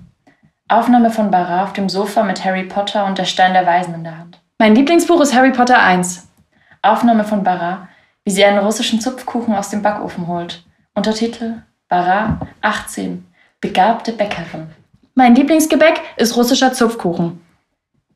Aufnahme 0.67 1.09
von 1.09 1.31
Bara 1.31 1.63
auf 1.63 1.73
dem 1.73 1.89
Sofa 1.89 2.21
mit 2.21 2.45
Harry 2.45 2.65
Potter 2.65 3.07
und 3.07 3.17
der 3.17 3.25
Stein 3.25 3.53
der 3.53 3.65
Weisen 3.65 3.95
in 3.95 4.03
der 4.03 4.19
Hand. 4.19 4.39
Mein 4.59 4.75
Lieblingsbuch 4.75 5.19
ist 5.21 5.33
Harry 5.33 5.51
Potter 5.51 5.81
1. 5.81 6.27
Aufnahme 6.83 7.23
von 7.23 7.43
Barra, 7.43 7.87
wie 8.23 8.29
sie 8.29 8.45
einen 8.45 8.59
russischen 8.59 9.01
Zupfkuchen 9.01 9.55
aus 9.55 9.71
dem 9.71 9.81
Backofen 9.81 10.27
holt. 10.27 10.63
Untertitel 10.93 11.63
Barra 11.89 12.39
18. 12.61 13.25
Begabte 13.61 14.13
Bäckerin. 14.13 14.67
Mein 15.15 15.33
Lieblingsgebäck 15.33 15.99
ist 16.17 16.37
russischer 16.37 16.71
Zupfkuchen. 16.71 17.41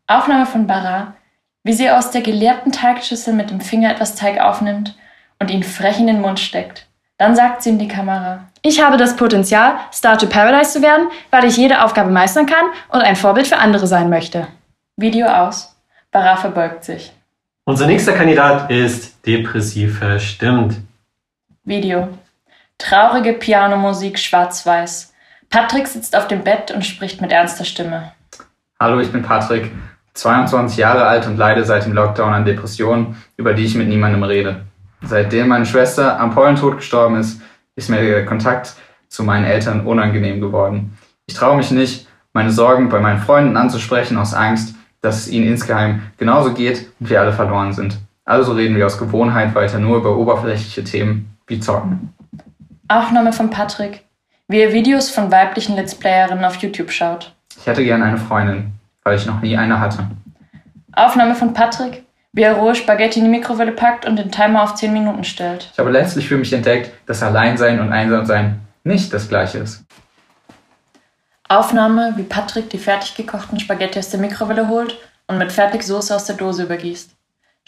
Aufnahme 0.05 0.45
von 0.45 0.67
Barra, 0.67 1.15
wie 1.63 1.73
sie 1.73 1.89
aus 1.89 2.11
der 2.11 2.21
geleerten 2.21 2.71
Teigschüssel 2.71 3.33
mit 3.33 3.49
dem 3.49 3.61
Finger 3.61 3.89
etwas 3.89 4.13
Teig 4.13 4.39
aufnimmt 4.39 4.95
und 5.39 5.49
ihn 5.49 5.63
frech 5.63 5.99
in 5.99 6.05
den 6.05 6.21
Mund 6.21 6.39
steckt. 6.39 6.85
Dann 7.17 7.35
sagt 7.35 7.63
sie 7.63 7.71
in 7.71 7.79
die 7.79 7.87
Kamera. 7.87 8.47
Ich 8.61 8.79
habe 8.79 8.97
das 8.97 9.15
Potenzial, 9.15 9.77
Star 9.91 10.19
to 10.19 10.27
Paradise 10.27 10.73
zu 10.73 10.83
werden, 10.83 11.07
weil 11.31 11.45
ich 11.45 11.57
jede 11.57 11.83
Aufgabe 11.83 12.11
meistern 12.11 12.45
kann 12.45 12.65
und 12.89 13.01
ein 13.01 13.15
Vorbild 13.15 13.47
für 13.47 13.57
andere 13.57 13.87
sein 13.87 14.07
möchte. 14.07 14.47
Video 14.97 15.25
aus. 15.25 15.75
Barra 16.11 16.35
verbeugt 16.35 16.83
sich. 16.83 17.11
Unser 17.65 17.87
nächster 17.87 18.13
Kandidat 18.13 18.69
ist 18.69 19.25
depressiv 19.25 19.97
verstimmt. 19.97 20.75
Video. 21.63 22.09
Traurige 22.83 23.31
Pianomusik 23.31 24.19
schwarz-weiß. 24.19 25.13
Patrick 25.49 25.87
sitzt 25.87 26.17
auf 26.17 26.27
dem 26.27 26.43
Bett 26.43 26.69
und 26.69 26.85
spricht 26.85 27.21
mit 27.21 27.31
ernster 27.31 27.63
Stimme. 27.63 28.11
Hallo, 28.77 28.99
ich 28.99 29.09
bin 29.09 29.23
Patrick, 29.23 29.71
22 30.15 30.79
Jahre 30.79 31.05
alt 31.05 31.25
und 31.25 31.37
leide 31.37 31.63
seit 31.63 31.85
dem 31.85 31.93
Lockdown 31.93 32.33
an 32.33 32.43
Depressionen, 32.43 33.15
über 33.37 33.53
die 33.53 33.63
ich 33.63 33.75
mit 33.75 33.87
niemandem 33.87 34.23
rede. 34.23 34.65
Seitdem 35.01 35.47
meine 35.47 35.65
Schwester 35.65 36.19
am 36.19 36.31
Pollentod 36.35 36.75
gestorben 36.75 37.15
ist, 37.15 37.41
ist 37.77 37.89
mir 37.89 38.01
der 38.01 38.25
Kontakt 38.25 38.73
zu 39.07 39.23
meinen 39.23 39.45
Eltern 39.45 39.87
unangenehm 39.87 40.41
geworden. 40.41 40.97
Ich 41.25 41.35
traue 41.35 41.55
mich 41.55 41.71
nicht, 41.71 42.09
meine 42.33 42.51
Sorgen 42.51 42.89
bei 42.89 42.99
meinen 42.99 43.21
Freunden 43.21 43.55
anzusprechen 43.55 44.17
aus 44.17 44.33
Angst, 44.33 44.75
dass 44.99 45.19
es 45.19 45.29
ihnen 45.29 45.47
insgeheim 45.47 46.01
genauso 46.17 46.53
geht 46.53 46.91
und 46.99 47.09
wir 47.09 47.21
alle 47.21 47.31
verloren 47.31 47.71
sind. 47.71 47.97
Also 48.25 48.51
reden 48.51 48.75
wir 48.75 48.85
aus 48.85 48.99
Gewohnheit 48.99 49.55
weiter 49.55 49.79
nur 49.79 49.99
über 49.99 50.17
oberflächliche 50.17 50.83
Themen 50.83 51.37
wie 51.47 51.61
Zocken. 51.61 52.13
Aufnahme 52.93 53.33
von 53.33 53.50
Patrick, 53.50 54.03
wie 54.47 54.59
er 54.59 54.71
Videos 54.71 55.09
von 55.09 55.31
weiblichen 55.31 55.75
Let's 55.75 55.95
Playerinnen 55.95 56.45
auf 56.45 56.57
YouTube 56.57 56.91
schaut. 56.91 57.33
Ich 57.57 57.65
hätte 57.65 57.83
gern 57.83 58.03
eine 58.03 58.19
Freundin, 58.19 58.73
weil 59.01 59.17
ich 59.17 59.25
noch 59.25 59.41
nie 59.41 59.57
eine 59.57 59.79
hatte. 59.79 60.05
Aufnahme 60.91 61.33
von 61.33 61.55
Patrick, 61.55 62.03
wie 62.33 62.43
er 62.43 62.53
rohe 62.53 62.75
Spaghetti 62.75 63.17
in 63.17 63.25
die 63.25 63.31
Mikrowelle 63.31 63.71
packt 63.71 64.05
und 64.05 64.17
den 64.17 64.31
Timer 64.31 64.62
auf 64.62 64.75
10 64.75 64.93
Minuten 64.93 65.23
stellt. 65.23 65.71
Ich 65.73 65.79
habe 65.79 65.89
letztlich 65.89 66.27
für 66.27 66.38
mich 66.38 66.53
entdeckt, 66.53 66.91
dass 67.07 67.23
Alleinsein 67.23 67.79
und 67.79 67.91
Einsamsein 67.91 68.59
nicht 68.83 69.12
das 69.12 69.27
gleiche 69.27 69.57
ist. 69.57 69.83
Aufnahme, 71.50 72.13
wie 72.15 72.23
Patrick 72.23 72.69
die 72.69 72.77
fertig 72.77 73.15
gekochten 73.15 73.59
Spaghetti 73.59 73.97
aus 73.97 74.12
der 74.12 74.19
Mikrowelle 74.19 74.67
holt 74.67 75.00
und 75.25 75.39
mit 75.39 75.51
Fertigsoße 75.51 76.15
aus 76.15 76.25
der 76.25 76.35
Dose 76.35 76.63
übergießt. 76.63 77.09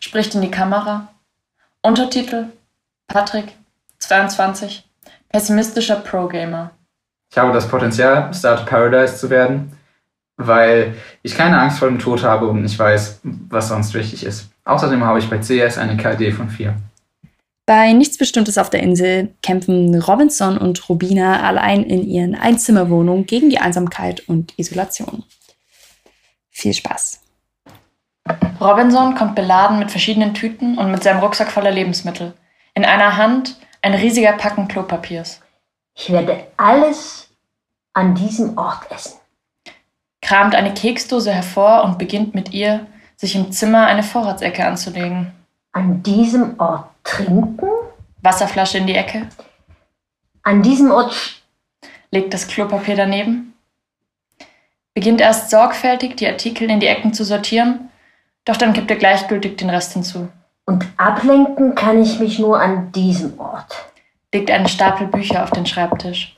Spricht 0.01 0.35
in 0.35 0.41
die 0.41 0.51
Kamera. 0.51 1.07
Untertitel 1.81 2.49
Patrick, 3.07 3.53
22, 3.97 4.85
pessimistischer 5.29 5.97
Pro-Gamer. 5.97 6.71
Ich 7.31 7.37
habe 7.37 7.51
das 7.51 7.67
Potenzial, 7.67 8.33
Star 8.33 8.57
to 8.57 8.65
Paradise 8.65 9.17
zu 9.17 9.29
werden, 9.29 9.77
weil 10.37 10.95
ich 11.21 11.35
keine 11.35 11.59
Angst 11.59 11.79
vor 11.79 11.87
dem 11.87 11.99
Tod 11.99 12.23
habe 12.23 12.47
und 12.47 12.63
ich 12.63 12.77
weiß, 12.77 13.21
was 13.23 13.69
sonst 13.69 13.93
wichtig 13.93 14.25
ist. 14.25 14.49
Außerdem 14.63 15.03
habe 15.03 15.19
ich 15.19 15.29
bei 15.29 15.37
CS 15.37 15.77
eine 15.77 15.97
KD 15.97 16.31
von 16.31 16.49
4. 16.49 16.75
Bei 17.67 17.93
Nichts 17.93 18.17
Bestimmtes 18.17 18.59
auf 18.59 18.69
der 18.69 18.83
Insel 18.83 19.33
kämpfen 19.41 19.99
Robinson 19.99 20.57
und 20.57 20.87
Rubina 20.87 21.41
allein 21.41 21.83
in 21.83 22.07
ihren 22.07 22.35
Einzimmerwohnungen 22.35 23.25
gegen 23.25 23.49
die 23.49 23.57
Einsamkeit 23.57 24.21
und 24.27 24.53
Isolation. 24.57 25.23
Viel 26.51 26.73
Spaß. 26.73 27.21
Robinson 28.61 29.15
kommt 29.15 29.35
beladen 29.35 29.79
mit 29.79 29.91
verschiedenen 29.91 30.33
Tüten 30.33 30.77
und 30.77 30.91
mit 30.91 31.03
seinem 31.03 31.19
Rucksack 31.19 31.51
voller 31.51 31.71
Lebensmittel. 31.71 32.33
In 32.75 32.85
einer 32.85 33.17
Hand 33.17 33.57
ein 33.85 33.93
riesiger 33.93 34.31
Packen 34.31 34.67
Klopapiers. 34.67 35.41
Ich 35.93 36.11
werde 36.11 36.47
alles 36.57 37.29
an 37.93 38.15
diesem 38.15 38.57
Ort 38.57 38.89
essen. 38.89 39.19
Kramt 40.23 40.55
eine 40.55 40.73
Keksdose 40.73 41.31
hervor 41.31 41.83
und 41.83 41.99
beginnt 41.99 42.33
mit 42.33 42.51
ihr, 42.51 42.87
sich 43.15 43.35
im 43.35 43.51
Zimmer 43.51 43.85
eine 43.85 44.01
Vorratsecke 44.01 44.65
anzulegen. 44.65 45.31
An 45.71 46.01
diesem 46.01 46.59
Ort 46.59 46.89
trinken? 47.03 47.67
Wasserflasche 48.23 48.79
in 48.79 48.87
die 48.87 48.95
Ecke, 48.95 49.27
An 50.41 50.63
diesem 50.63 50.89
Ort 50.89 51.43
legt 52.09 52.33
das 52.33 52.47
Klopapier 52.47 52.95
daneben, 52.95 53.53
beginnt 54.95 55.21
erst 55.21 55.51
sorgfältig 55.51 56.15
die 56.15 56.27
Artikel 56.27 56.71
in 56.71 56.79
die 56.79 56.87
Ecken 56.87 57.13
zu 57.13 57.23
sortieren, 57.23 57.91
doch 58.45 58.57
dann 58.57 58.73
kippt 58.73 58.89
er 58.89 58.97
gleichgültig 58.97 59.57
den 59.57 59.69
Rest 59.69 59.93
hinzu, 59.93 60.29
und 60.65 60.85
ablenken 60.97 61.75
kann 61.75 62.01
ich 62.01 62.19
mich 62.19 62.39
nur 62.39 62.59
an 62.59 62.91
diesem 62.91 63.39
Ort. 63.39 63.85
legt 64.33 64.51
einen 64.51 64.67
Stapel 64.67 65.07
Bücher 65.07 65.43
auf 65.43 65.51
den 65.51 65.65
Schreibtisch. 65.65 66.37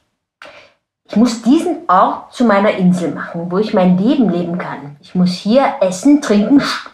Ich 1.06 1.16
muss 1.16 1.42
diesen 1.42 1.90
Ort 1.90 2.34
zu 2.34 2.44
meiner 2.44 2.72
Insel 2.72 3.12
machen, 3.12 3.50
wo 3.50 3.58
ich 3.58 3.74
mein 3.74 3.98
Leben 3.98 4.30
leben 4.30 4.58
kann. 4.58 4.98
Ich 5.00 5.16
muss 5.16 5.32
hier 5.32 5.76
essen, 5.80 6.22
trinken, 6.22 6.60
sch 6.60 6.90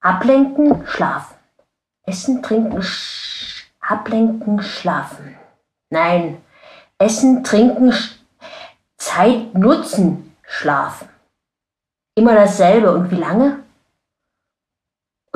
ablenken, 0.00 0.86
schlafen. 0.86 1.34
Essen, 2.04 2.42
trinken, 2.42 2.82
sch 2.82 3.66
ablenken, 3.80 4.62
schlafen. 4.62 5.34
Nein, 5.90 6.36
essen, 6.98 7.42
trinken, 7.42 7.94
Zeit 8.98 9.54
nutzen, 9.54 10.34
schlafen. 10.42 11.08
Immer 12.14 12.34
dasselbe. 12.34 12.92
Und 12.92 13.10
wie 13.10 13.16
lange? 13.16 13.60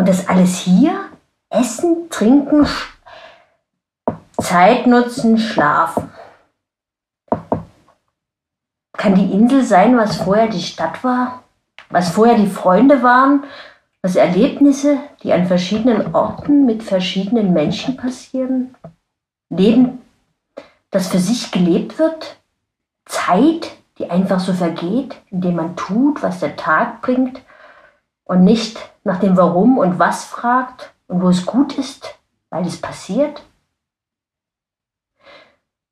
Und 0.03 0.09
das 0.09 0.29
alles 0.29 0.59
hier? 0.59 1.11
Essen, 1.49 2.11
trinken, 2.11 2.67
Zeit 4.37 4.89
nutzen, 4.89 5.39
schlafen. 5.39 6.11
Kann 8.99 9.15
die 9.15 9.31
Insel 9.31 9.63
sein, 9.63 9.97
was 9.97 10.17
vorher 10.17 10.49
die 10.49 10.61
Stadt 10.61 11.05
war? 11.05 11.45
Was 11.91 12.09
vorher 12.09 12.35
die 12.35 12.49
Freunde 12.49 13.05
waren? 13.05 13.45
Was 14.03 14.17
Erlebnisse, 14.17 14.99
die 15.23 15.33
an 15.33 15.47
verschiedenen 15.47 16.17
Orten 16.17 16.67
mit 16.67 16.83
verschiedenen 16.83 17.53
Menschen 17.53 17.97
passieren? 17.97 18.75
Leben, 19.51 20.01
das 20.91 21.07
für 21.07 21.21
sich 21.21 21.53
gelebt 21.53 22.01
wird? 22.01 22.41
Zeit, 23.05 23.71
die 23.99 24.11
einfach 24.11 24.41
so 24.41 24.53
vergeht, 24.53 25.15
indem 25.31 25.55
man 25.55 25.77
tut, 25.77 26.25
was 26.25 26.41
der 26.41 26.57
Tag 26.57 27.03
bringt 27.03 27.41
und 28.25 28.45
nicht 28.45 28.79
nach 29.05 29.21
dem 29.21 29.37
Warum 29.37 29.79
und 29.79 29.99
was 29.99 30.25
fragt 30.25 30.93
und 31.07 31.23
wo 31.23 31.29
es 31.29 31.47
gut 31.47 31.79
ist, 31.79 32.19
weil 32.51 32.67
es 32.67 32.81
passiert? 32.81 33.43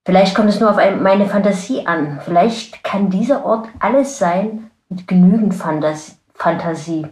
Vielleicht 0.05 0.35
kommt 0.35 0.49
es 0.49 0.61
nur 0.61 0.71
auf 0.71 0.79
ein, 0.79 1.03
meine 1.03 1.27
Fantasie 1.27 1.87
an. 1.87 2.21
Vielleicht 2.25 2.83
kann 2.83 3.11
dieser 3.11 3.45
Ort 3.45 3.69
alles 3.79 4.19
sein 4.19 4.71
mit 4.89 5.07
genügend 5.07 5.55
Fantas 5.55 6.19
Fantasie, 6.35 7.07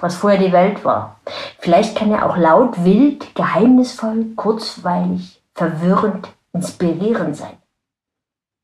was 0.00 0.16
vorher 0.16 0.38
die 0.38 0.52
Welt 0.52 0.84
war. 0.84 1.20
Vielleicht 1.58 1.96
kann 1.96 2.12
er 2.12 2.26
auch 2.26 2.36
laut, 2.36 2.84
wild, 2.84 3.34
geheimnisvoll, 3.34 4.26
kurzweilig, 4.36 5.42
verwirrend, 5.54 6.28
inspirierend 6.52 7.34
sein. 7.34 7.56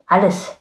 Alles. 0.05 0.55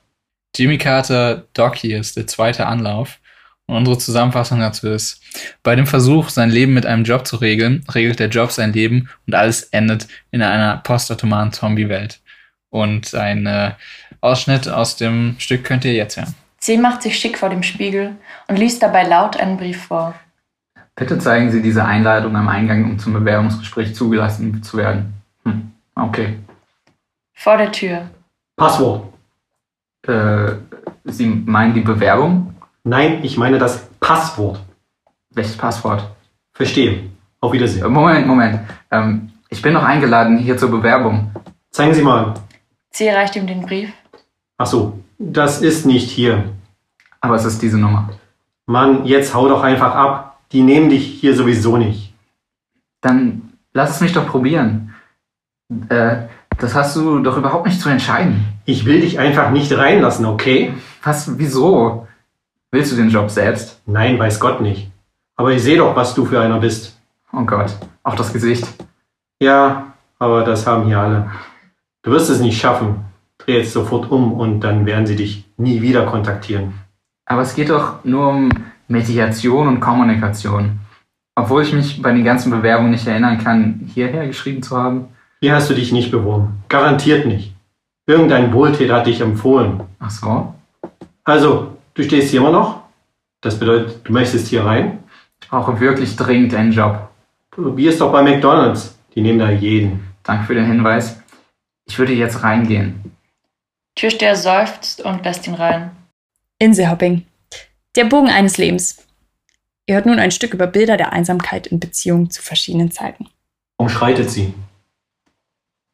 Jimmy 0.57 0.79
Carter 0.79 1.45
Doc 1.53 1.76
hier 1.76 2.00
ist 2.00 2.17
der 2.17 2.26
zweite 2.26 2.67
Anlauf. 2.67 3.21
Und 3.66 3.76
unsere 3.76 3.99
Zusammenfassung 3.99 4.61
dazu 4.61 4.88
ist, 4.88 5.23
bei 5.62 5.75
dem 5.75 5.87
Versuch, 5.87 6.28
sein 6.28 6.50
Leben 6.50 6.75
mit 6.75 6.85
einem 6.85 7.04
Job 7.04 7.26
zu 7.26 7.37
regeln, 7.37 7.85
regelt 7.94 8.18
der 8.18 8.28
Job 8.28 8.52
sein 8.52 8.73
Leben 8.73 9.09
und 9.26 9.35
alles 9.35 9.62
endet 9.64 10.06
in 10.30 10.42
einer 10.42 10.78
postatomaren 10.78 11.52
Zombie-Welt. 11.52 12.21
Und 12.68 13.14
ein 13.14 13.47
äh, 13.47 13.73
Ausschnitt 14.21 14.68
aus 14.68 14.97
dem 14.97 15.37
Stück 15.38 15.64
könnt 15.64 15.85
ihr 15.85 15.94
jetzt 15.94 16.16
hören. 16.16 16.35
Sie 16.59 16.76
macht 16.76 17.02
sich 17.02 17.18
schick 17.18 17.38
vor 17.38 17.50
dem 17.50 17.62
Spiegel 17.62 18.16
und 18.49 18.59
liest 18.59 18.83
dabei 18.83 19.04
laut 19.04 19.37
einen 19.38 19.56
Brief 19.56 19.85
vor. 19.85 20.14
Bitte 20.97 21.18
zeigen 21.18 21.50
Sie 21.50 21.61
diese 21.61 21.85
Einladung 21.85 22.37
am 22.37 22.49
Eingang, 22.49 22.85
um 22.85 22.99
zum 22.99 23.14
Bewerbungsgespräch 23.14 23.94
zugelassen 23.94 24.62
zu 24.62 24.76
werden. 24.76 25.14
Hm, 25.44 25.73
okay. 25.94 26.38
Vor 27.35 27.56
der 27.56 27.73
Tür. 27.73 28.09
Passwort. 28.56 29.12
Äh, 30.06 30.52
Sie 31.04 31.26
meinen 31.26 31.75
die 31.75 31.80
Bewerbung? 31.80 32.53
Nein, 32.85 33.21
ich 33.25 33.37
meine 33.38 33.59
das 33.59 33.87
Passwort. 34.00 34.61
Welches 35.31 35.57
Passwort? 35.57 36.05
Verstehe. 36.53 37.11
Auf 37.41 37.50
Äh, 37.53 37.55
Wiedersehen. 37.57 37.91
Moment, 37.93 38.26
Moment. 38.26 38.61
Ähm, 38.91 39.31
ich 39.49 39.62
bin 39.62 39.73
noch 39.73 39.83
eingeladen 39.83 40.38
hier 40.38 40.57
zur 40.57 40.71
Bewerbung. 40.71 41.31
Zeigen 41.71 41.95
Sie 41.95 42.03
mal. 42.03 42.35
Sie 42.91 43.09
reicht 43.09 43.37
ihm 43.37 43.47
den 43.47 43.62
Brief. 43.62 43.91
Ach 44.59 44.67
so, 44.67 44.99
das 45.19 45.62
ist 45.62 45.87
nicht 45.87 46.11
hier. 46.11 46.45
Aber 47.21 47.35
es 47.35 47.45
ist 47.45 47.62
diese 47.62 47.79
Nummer. 47.79 48.11
Mann, 48.67 49.05
jetzt 49.07 49.35
hau 49.35 49.49
doch 49.49 49.62
einfach 49.62 49.95
ab. 49.95 50.38
Die 50.53 50.62
nehmen 50.62 50.91
dich 50.91 51.07
hier 51.21 51.35
sowieso 51.35 51.76
nicht. 51.76 52.14
Dann 53.00 53.53
lass 53.73 53.91
es 53.91 54.00
mich 54.00 54.12
doch 54.12 54.26
probieren. 54.29 54.95
Äh, 55.88 56.29
das 56.59 56.75
hast 56.75 56.95
du 56.97 57.19
doch 57.21 57.37
überhaupt 57.37 57.67
nicht 57.67 57.81
zu 57.81 57.88
entscheiden. 57.88 58.45
Ich 58.67 58.85
will 58.85 59.00
dich 59.00 59.19
einfach 59.19 59.50
nicht 59.50 59.73
reinlassen, 59.76 60.26
okay? 60.26 60.75
Was, 61.03 61.38
wieso? 61.38 62.07
Willst 62.75 62.90
du 62.90 62.97
den 62.97 63.09
Job 63.09 63.31
selbst? 63.31 63.81
Nein, 63.87 64.19
weiß 64.19 64.40
Gott 64.40 64.61
nicht. 64.61 64.90
Aber 65.37 65.52
ich 65.52 65.62
sehe 65.62 65.76
doch, 65.76 65.95
was 65.95 66.12
du 66.12 66.25
für 66.25 66.40
einer 66.40 66.59
bist. 66.59 66.99
Oh 67.33 67.45
Gott, 67.45 67.73
auch 68.02 68.16
das 68.16 68.33
Gesicht. 68.33 68.66
Ja, 69.40 69.93
aber 70.19 70.43
das 70.43 70.66
haben 70.66 70.87
hier 70.87 70.99
alle. 70.99 71.31
Du 72.02 72.11
wirst 72.11 72.31
es 72.31 72.40
nicht 72.40 72.61
schaffen. 72.61 73.04
Dreh 73.38 73.59
jetzt 73.59 73.73
sofort 73.73 74.11
um 74.11 74.33
und 74.33 74.59
dann 74.59 74.87
werden 74.87 75.07
sie 75.07 75.14
dich 75.14 75.45
nie 75.57 75.83
wieder 75.83 76.04
kontaktieren. 76.04 76.75
Aber 77.26 77.43
es 77.43 77.54
geht 77.54 77.71
doch 77.71 78.04
nur 78.04 78.31
um 78.31 78.49
Mediation 78.88 79.69
und 79.69 79.78
Kommunikation. 79.78 80.81
Obwohl 81.37 81.62
ich 81.62 81.73
mich 81.73 82.02
bei 82.02 82.11
den 82.11 82.25
ganzen 82.25 82.50
Bewerbungen 82.50 82.90
nicht 82.90 83.07
erinnern 83.07 83.38
kann, 83.38 83.88
hierher 83.95 84.26
geschrieben 84.26 84.64
zu 84.64 84.76
haben. 84.76 85.11
Hier 85.40 85.54
hast 85.54 85.71
du 85.71 85.75
dich 85.75 85.93
nicht 85.93 86.11
beworben. 86.11 86.64
Garantiert 86.69 87.25
nicht. 87.25 87.54
Irgendein 88.09 88.52
Wohltäter 88.52 88.97
hat 88.97 89.07
dich 89.07 89.21
empfohlen. 89.21 89.81
Ach 90.00 90.11
so. 90.11 90.54
Also, 91.23 91.75
du 91.94 92.02
stehst 92.02 92.30
hier 92.30 92.40
immer 92.40 92.50
noch? 92.50 92.82
Das 93.40 93.58
bedeutet, 93.58 94.00
du 94.04 94.12
möchtest 94.12 94.48
hier 94.48 94.64
rein? 94.64 95.02
Ich 95.40 95.48
brauche 95.48 95.80
wirklich 95.80 96.16
dringend 96.16 96.54
einen 96.54 96.72
Job. 96.72 97.08
Probier 97.50 97.90
es 97.90 97.98
doch 97.98 98.10
bei 98.10 98.22
McDonalds. 98.22 98.98
Die 99.14 99.20
nehmen 99.20 99.38
da 99.38 99.50
jeden. 99.50 100.08
Danke 100.22 100.46
für 100.46 100.54
den 100.54 100.66
Hinweis. 100.66 101.22
Ich 101.86 101.98
würde 101.98 102.12
jetzt 102.12 102.42
reingehen. 102.42 103.12
Türsteher 103.94 104.34
seufzt 104.34 105.02
und 105.02 105.24
lässt 105.24 105.46
ihn 105.46 105.54
rein. 105.54 105.90
Inselhopping. 106.58 107.26
Der 107.94 108.04
Bogen 108.06 108.30
eines 108.30 108.58
Lebens. 108.58 109.04
Ihr 109.86 109.96
hört 109.96 110.06
nun 110.06 110.18
ein 110.18 110.30
Stück 110.30 110.54
über 110.54 110.66
Bilder 110.66 110.96
der 110.96 111.12
Einsamkeit 111.12 111.66
in 111.66 111.78
Beziehungen 111.78 112.30
zu 112.30 112.42
verschiedenen 112.42 112.90
Zeiten. 112.90 113.28
Umschreitet 113.76 114.30
sie. 114.30 114.54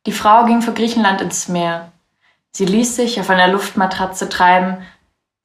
Die 0.06 0.12
Frau 0.12 0.46
ging 0.46 0.62
für 0.62 0.72
Griechenland 0.72 1.20
ins 1.20 1.48
Meer. 1.48 1.92
Sie 2.52 2.64
ließ 2.64 2.96
sich 2.96 3.20
auf 3.20 3.28
einer 3.30 3.48
Luftmatratze 3.48 4.28
treiben, 4.28 4.78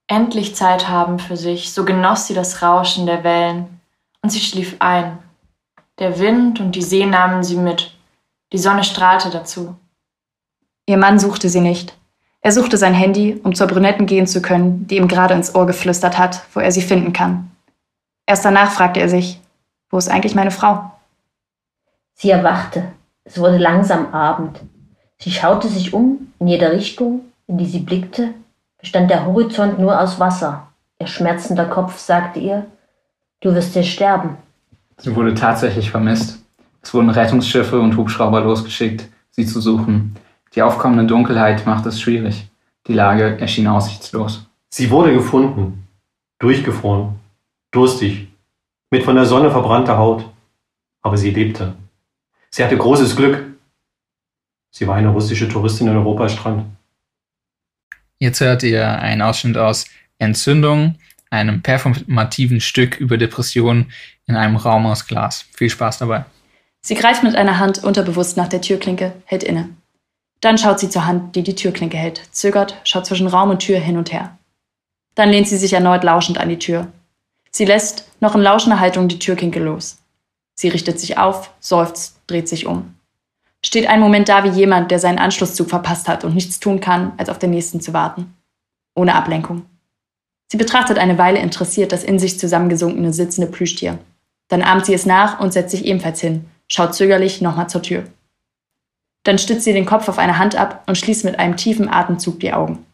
endlich 0.08 0.56
Zeit 0.56 0.88
haben 0.88 1.20
für 1.20 1.38
sich, 1.38 1.74
so 1.74 1.86
genoss 1.86 2.28
sie 2.28 2.34
das 2.34 2.62
Rauschen 2.62 3.06
der 3.06 3.24
Wellen, 3.24 3.80
und 4.22 4.30
sie 4.30 4.40
schlief 4.40 4.78
ein. 4.80 5.18
Der 6.00 6.20
Wind 6.20 6.60
und 6.60 6.74
die 6.74 6.82
See 6.82 7.06
nahmen 7.06 7.44
sie 7.44 7.58
mit, 7.58 7.96
die 8.52 8.58
Sonne 8.58 8.84
strahlte 8.84 9.30
dazu. 9.30 9.76
Ihr 10.88 10.98
Mann 10.98 11.20
suchte 11.20 11.50
sie 11.50 11.62
nicht. 11.62 11.98
Er 12.42 12.52
suchte 12.52 12.78
sein 12.78 12.94
Handy, 12.94 13.40
um 13.44 13.56
zur 13.56 13.68
Brünetten 13.68 14.06
gehen 14.06 14.28
zu 14.28 14.42
können, 14.42 14.86
die 14.88 14.98
ihm 14.98 15.08
gerade 15.08 15.34
ins 15.34 15.56
Ohr 15.56 15.66
geflüstert 15.66 16.18
hat, 16.18 16.44
wo 16.54 16.60
er 16.60 16.72
sie 16.72 16.82
finden 16.82 17.12
kann. 17.12 17.50
Erst 18.28 18.46
danach 18.46 18.72
fragte 18.72 19.00
er 19.00 19.10
sich, 19.10 19.40
wo 19.90 19.98
ist 19.98 20.10
eigentlich 20.10 20.36
meine 20.36 20.52
Frau? 20.52 20.92
Sie 22.14 22.30
erwachte. 22.30 22.92
Es 23.24 23.40
wurde 23.40 23.58
langsam 23.58 24.14
Abend. 24.14 24.60
Sie 25.18 25.32
schaute 25.32 25.68
sich 25.68 25.94
um, 25.94 26.34
in 26.40 26.48
jede 26.48 26.72
Richtung, 26.72 27.22
in 27.48 27.58
die 27.58 27.66
sie 27.66 27.80
blickte, 27.80 28.34
bestand 28.86 29.10
der 29.10 29.26
Horizont 29.26 29.80
nur 29.80 30.00
aus 30.00 30.20
Wasser. 30.20 30.68
Ihr 31.00 31.08
schmerzender 31.08 31.66
Kopf 31.66 31.98
sagte 31.98 32.40
ihr, 32.40 32.68
du 33.42 33.56
wirst 33.56 33.74
hier 33.74 33.82
sterben. 33.82 34.38
Sie 34.98 35.16
wurde 35.16 35.34
tatsächlich 35.34 35.90
vermisst. 35.90 36.38
Es 36.84 36.94
wurden 36.94 37.10
Rettungsschiffe 37.10 37.80
und 37.80 37.98
Hubschrauber 37.98 38.42
losgeschickt, 38.42 39.10
sie 39.32 39.48
zu 39.48 39.60
suchen. 39.60 40.16
Die 40.54 40.62
aufkommende 40.62 41.06
Dunkelheit 41.06 41.66
machte 41.66 41.90
es 41.90 42.00
schwierig. 42.00 42.48
Die 42.86 42.94
Lage 42.94 43.40
erschien 43.40 43.66
aussichtslos. 43.66 44.46
Sie 44.70 44.92
wurde 44.92 45.14
gefunden. 45.14 45.88
Durchgefroren. 46.38 47.16
Durstig. 47.72 48.28
Mit 48.92 49.04
von 49.04 49.16
der 49.16 49.26
Sonne 49.26 49.50
verbrannter 49.50 49.98
Haut. 49.98 50.30
Aber 51.02 51.18
sie 51.18 51.32
lebte. 51.32 51.74
Sie 52.52 52.64
hatte 52.64 52.78
großes 52.78 53.16
Glück. 53.16 53.46
Sie 54.70 54.88
war 54.88 54.96
eine 54.96 55.10
russische 55.10 55.50
Touristin 55.50 55.88
in 55.88 55.98
Europastrand. 55.98 56.66
Jetzt 58.20 58.40
hört 58.40 58.64
ihr 58.64 58.88
einen 58.88 59.22
Ausschnitt 59.22 59.58
aus 59.58 59.86
Entzündung, 60.20 60.96
einem 61.30 61.62
performativen 61.62 62.62
Stück 62.62 62.98
über 62.98 63.18
Depressionen 63.18 63.92
in 64.26 64.36
einem 64.36 64.56
Raum 64.56 64.86
aus 64.86 65.08
Glas. 65.08 65.46
Viel 65.54 65.70
Spaß 65.70 66.00
dabei. 66.00 66.26
Sie 66.82 66.96
greift 66.96 67.24
mit 67.24 67.36
einer 67.36 67.60
Hand 67.60 67.84
unterbewusst 67.84 68.38
nach 68.38 68.48
der 68.48 68.62
Türklinke, 68.62 69.14
hält 69.26 69.44
inne. 69.44 69.70
Dann 70.42 70.58
schaut 70.58 70.80
sie 70.80 70.90
zur 70.90 71.06
Hand, 71.06 71.36
die 71.36 71.44
die 71.44 71.56
Türklinke 71.56 71.98
hält, 71.98 72.22
zögert, 72.32 72.80
schaut 72.84 73.06
zwischen 73.06 73.28
Raum 73.28 73.50
und 73.50 73.60
Tür 73.60 73.80
hin 73.80 73.98
und 73.98 74.12
her. 74.12 74.38
Dann 75.16 75.30
lehnt 75.30 75.48
sie 75.48 75.58
sich 75.58 75.74
erneut 75.74 76.04
lauschend 76.04 76.38
an 76.38 76.50
die 76.50 76.60
Tür. 76.60 76.92
Sie 77.52 77.66
lässt, 77.66 78.12
noch 78.20 78.36
in 78.36 78.42
lauschender 78.42 78.80
Haltung, 78.80 79.08
die 79.08 79.20
Türklinke 79.20 79.60
los. 79.60 79.98
Sie 80.56 80.70
richtet 80.70 81.00
sich 81.00 81.18
auf, 81.18 81.52
seufzt, 81.60 82.20
dreht 82.28 82.48
sich 82.48 82.66
um. 82.66 82.95
Steht 83.66 83.88
einen 83.88 84.04
Moment 84.04 84.30
da 84.30 84.44
wie 84.44 84.50
jemand, 84.50 84.92
der 84.92 85.00
seinen 85.00 85.18
Anschlusszug 85.18 85.70
verpasst 85.70 86.08
hat 86.08 86.24
und 86.24 86.36
nichts 86.36 86.60
tun 86.60 86.80
kann, 86.80 87.14
als 87.18 87.30
auf 87.30 87.40
den 87.40 87.50
nächsten 87.50 87.82
zu 87.82 87.94
warten. 87.94 88.36
Ohne 88.94 89.16
Ablenkung. 89.16 89.66
Sie 90.52 90.58
betrachtet 90.58 91.00
eine 91.00 91.18
Weile 91.18 91.40
interessiert 91.40 91.92
das 91.92 92.04
in 92.04 92.20
sich 92.20 92.38
zusammengesunkene 92.38 93.12
sitzende 93.12 93.50
Plüschtier. 93.50 93.98
Dann 94.50 94.62
ahmt 94.62 94.86
sie 94.86 94.94
es 94.94 95.08
nach 95.08 95.40
und 95.40 95.52
setzt 95.52 95.72
sich 95.72 95.84
ebenfalls 95.84 96.22
hin, 96.22 96.46
schaut 96.68 96.94
zögerlich 96.94 97.42
nochmal 97.42 97.68
zur 97.68 97.82
Tür. 97.82 98.04
Dann 99.24 99.40
stützt 99.40 99.64
sie 99.64 99.74
den 99.74 99.88
Kopf 99.88 100.08
auf 100.10 100.20
eine 100.20 100.38
Hand 100.38 100.56
ab 100.56 100.84
und 100.86 100.96
schließt 100.96 101.26
mit 101.26 101.40
einem 101.40 101.58
tiefen 101.58 101.90
Atemzug 101.90 102.40
die 102.42 102.54
Augen. 102.54 102.86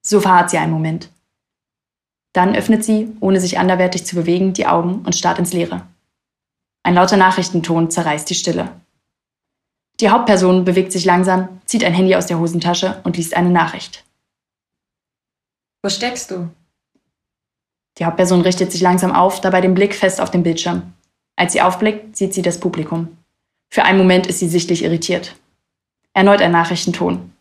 So 0.00 0.18
verharrt 0.18 0.48
sie 0.48 0.56
einen 0.56 0.72
Moment. 0.72 1.10
Dann 2.32 2.56
öffnet 2.56 2.84
sie, 2.84 3.14
ohne 3.20 3.38
sich 3.38 3.58
anderweitig 3.58 4.06
zu 4.06 4.16
bewegen, 4.16 4.54
die 4.54 4.66
Augen 4.66 5.02
und 5.04 5.14
starrt 5.14 5.38
ins 5.38 5.52
Leere. 5.52 5.82
Ein 6.84 6.94
lauter 6.94 7.18
Nachrichtenton 7.18 7.90
zerreißt 7.90 8.30
die 8.30 8.34
Stille. 8.34 8.70
Die 10.04 10.10
Hauptperson 10.10 10.66
bewegt 10.66 10.92
sich 10.92 11.06
langsam, 11.06 11.62
zieht 11.64 11.82
ein 11.82 11.94
Handy 11.94 12.14
aus 12.14 12.26
der 12.26 12.38
Hosentasche 12.38 13.00
und 13.04 13.16
liest 13.16 13.34
eine 13.34 13.48
Nachricht. 13.48 14.04
Wo 15.82 15.88
steckst 15.88 16.30
du? 16.30 16.50
Die 17.96 18.04
Hauptperson 18.04 18.42
richtet 18.42 18.70
sich 18.70 18.82
langsam 18.82 19.12
auf, 19.12 19.40
dabei 19.40 19.62
den 19.62 19.72
Blick 19.72 19.94
fest 19.94 20.20
auf 20.20 20.30
den 20.30 20.42
Bildschirm. 20.42 20.92
Als 21.36 21.54
sie 21.54 21.62
aufblickt, 21.62 22.18
sieht 22.18 22.34
sie 22.34 22.42
das 22.42 22.60
Publikum. 22.60 23.16
Für 23.70 23.84
einen 23.84 23.96
Moment 23.96 24.26
ist 24.26 24.40
sie 24.40 24.48
sichtlich 24.50 24.84
irritiert. 24.84 25.36
Erneut 26.12 26.42
ein 26.42 26.52
Nachrichtenton. 26.52 27.32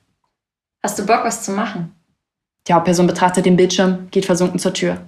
Hast 0.82 0.98
du 0.98 1.06
Bock, 1.06 1.26
was 1.26 1.44
zu 1.44 1.52
machen? 1.52 1.94
Die 2.70 2.74
Hauptperson 2.74 3.08
betrachtet 3.08 3.46
den 3.46 3.58
Bildschirm, 3.58 4.08
geht 4.10 4.26
versunken 4.26 4.60
zur 4.60 4.74
Tür. 4.74 5.02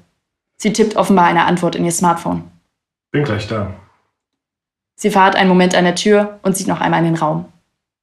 Sie 0.57 0.73
tippt 0.73 0.97
offenbar 0.97 1.27
eine 1.27 1.45
Antwort 1.45 1.77
in 1.77 1.85
ihr 1.85 1.93
Smartphone. 1.93 2.51
Bin 3.13 3.23
gleich 3.23 3.47
da. 3.47 3.73
Sie 4.95 5.09
verharrt 5.09 5.35
einen 5.35 5.49
Moment 5.49 5.75
an 5.75 5.83
der 5.83 5.95
Tür 5.95 6.39
und 6.41 6.55
sieht 6.55 6.67
noch 6.67 6.81
einmal 6.81 6.99
in 6.99 7.13
den 7.13 7.21
Raum. 7.21 7.45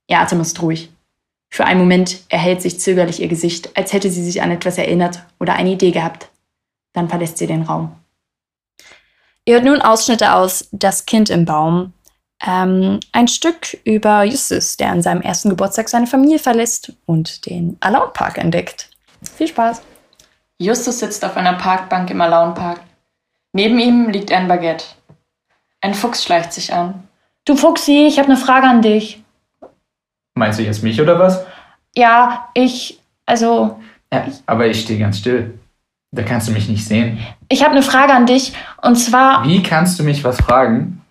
Ihr 0.09 0.19
Atem 0.19 0.41
ist 0.41 0.61
ruhig. 0.63 0.91
Für 1.49 1.65
einen 1.65 1.81
Moment 1.81 2.21
erhält 2.29 2.63
sich 2.63 2.81
zögerlich 2.81 3.21
ihr 3.21 3.29
Gesicht, 3.29 3.77
als 3.77 3.93
hätte 3.93 4.11
sie 4.11 4.25
sich 4.25 4.43
an 4.43 4.51
etwas 4.51 4.79
erinnert 4.79 5.23
oder 5.39 5.55
eine 5.55 5.71
Idee 5.71 5.91
gehabt. 5.91 6.29
Dann 6.93 7.09
verlässt 7.09 7.39
sie 7.39 7.47
den 7.47 7.63
Raum. 7.63 7.93
Ihr 9.45 9.55
hört 9.55 9.65
nun 9.65 9.83
Ausschnitte 9.83 10.35
aus 10.35 10.69
Das 10.73 11.05
Kind 11.05 11.29
im 11.29 11.45
Baum. 11.45 11.93
Ähm, 12.45 13.01
ein 13.13 13.29
Stück 13.29 13.79
über 13.85 14.25
Justus, 14.25 14.77
der 14.77 14.91
an 14.91 15.03
seinem 15.03 15.21
ersten 15.21 15.51
Geburtstag 15.51 15.89
seine 15.89 16.07
Familie 16.07 16.39
verlässt 16.39 16.93
und 17.07 17.47
den 17.47 17.77
Alone 17.81 18.13
Park 18.13 18.39
entdeckt. 18.39 18.91
Viel 19.37 19.49
Spaß. 19.49 19.83
Justus 20.59 21.01
sitzt 21.01 21.25
auf 21.25 21.37
einer 21.37 21.55
Parkbank 21.55 22.11
im 22.11 22.21
Alaun 22.21 22.55
Park. 22.55 22.81
Neben 23.53 23.79
ihm 23.79 24.09
liegt 24.09 24.33
ein 24.33 24.49
Baguette. 24.49 24.85
Ein 25.83 25.95
Fuchs 25.95 26.25
schleicht 26.25 26.53
sich 26.53 26.73
an. 26.73 27.03
Du 27.45 27.57
Fuchsi, 27.57 28.07
ich 28.07 28.19
habe 28.19 28.29
eine 28.29 28.37
Frage 28.37 28.67
an 28.69 28.83
dich. 28.83 29.23
Meinst 30.35 30.59
du 30.59 30.63
jetzt 30.63 30.83
mich 30.83 31.01
oder 31.01 31.19
was? 31.19 31.45
Ja, 31.95 32.49
ich, 32.55 33.01
also, 33.27 33.81
Ja, 34.13 34.27
aber 34.47 34.67
ich 34.69 34.81
stehe 34.81 34.99
ganz 34.99 35.19
still. 35.19 35.59
Da 36.13 36.23
kannst 36.23 36.47
du 36.49 36.53
mich 36.53 36.69
nicht 36.69 36.87
sehen. 36.87 37.19
ich 37.49 37.63
habe 37.63 37.73
eine 37.73 37.83
Frage 37.83 38.13
an 38.13 38.27
dich. 38.27 38.53
Und 38.83 38.97
zwar, 38.97 39.45
Wie 39.45 39.63
kannst 39.63 39.99
du 39.99 40.05
mich 40.05 40.23
was 40.25 40.37
fragen, 40.41 41.03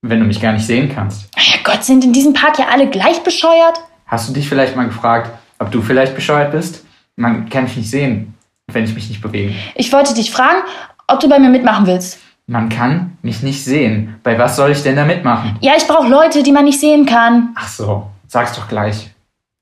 wenn 0.00 0.20
du 0.20 0.26
mich 0.26 0.40
gar 0.40 0.52
nicht 0.52 0.66
sehen 0.66 0.90
kannst? 0.92 1.28
Herrgott, 1.36 1.84
sind 1.84 2.02
in 2.04 2.12
diesem 2.12 2.32
Park 2.32 2.58
ja 2.58 2.68
alle 2.68 2.88
gleich 2.88 3.22
bescheuert? 3.22 3.80
Hast 4.06 4.28
du 4.28 4.32
dich 4.32 4.48
vielleicht 4.48 4.74
mal 4.76 4.86
gefragt, 4.86 5.30
ob 5.58 5.70
du 5.70 5.82
vielleicht 5.82 6.14
bescheuert 6.14 6.52
bist? 6.52 6.84
Man 7.16 7.48
kann 7.48 7.64
mich 7.64 7.76
nicht 7.76 7.90
sehen, 7.90 8.34
wenn 8.68 8.84
ich 8.84 8.94
mich 8.94 9.08
nicht 9.08 9.20
bewege. 9.20 9.54
Ich 9.74 9.92
wollte 9.92 10.14
dich 10.14 10.30
fragen, 10.30 10.62
ob 11.08 11.20
du 11.20 11.28
bei 11.28 11.38
mir 11.38 11.50
mitmachen 11.50 11.86
willst. 11.86 12.18
Man 12.46 12.68
kann 12.68 13.16
mich 13.22 13.42
nicht 13.42 13.64
sehen. 13.64 14.16
Bei 14.22 14.38
was 14.38 14.56
soll 14.56 14.70
ich 14.70 14.82
denn 14.82 14.96
da 14.96 15.04
mitmachen? 15.04 15.56
Ja, 15.60 15.72
ich 15.76 15.86
brauche 15.86 16.08
Leute, 16.08 16.42
die 16.42 16.52
man 16.52 16.64
nicht 16.64 16.78
sehen 16.78 17.06
kann. 17.06 17.54
Ach 17.54 17.68
so, 17.68 18.06
sag's 18.26 18.54
doch 18.54 18.68
gleich. 18.68 19.10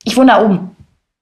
Ich 0.04 0.16
wohne 0.16 0.32
da 0.32 0.42
oben. 0.42 0.74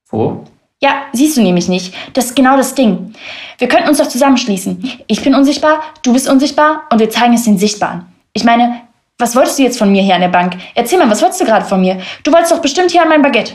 Wo? 0.08 0.44
Ja, 0.80 1.02
siehst 1.12 1.36
du 1.36 1.42
nämlich 1.42 1.68
nicht. 1.68 1.94
Das 2.14 2.26
ist 2.26 2.36
genau 2.36 2.56
das 2.56 2.74
Ding. 2.74 3.12
Wir 3.58 3.68
könnten 3.68 3.90
uns 3.90 3.98
doch 3.98 4.08
zusammenschließen. 4.08 5.00
Ich 5.06 5.22
bin 5.22 5.34
unsichtbar, 5.34 5.80
du 6.02 6.14
bist 6.14 6.28
unsichtbar 6.28 6.84
und 6.90 6.98
wir 6.98 7.10
zeigen 7.10 7.34
es 7.34 7.44
den 7.44 7.58
Sichtbaren. 7.58 8.06
Ich 8.32 8.44
meine, 8.44 8.80
was 9.18 9.36
wolltest 9.36 9.58
du 9.58 9.62
jetzt 9.62 9.78
von 9.78 9.92
mir 9.92 10.02
hier 10.02 10.14
an 10.14 10.22
der 10.22 10.28
Bank? 10.28 10.56
Erzähl 10.74 10.98
mal, 10.98 11.10
was 11.10 11.20
wolltest 11.20 11.42
du 11.42 11.44
gerade 11.44 11.66
von 11.66 11.82
mir? 11.82 12.00
Du 12.22 12.32
wolltest 12.32 12.52
doch 12.52 12.62
bestimmt 12.62 12.90
hier 12.90 13.02
an 13.02 13.10
mein 13.10 13.20
Baguette. 13.20 13.52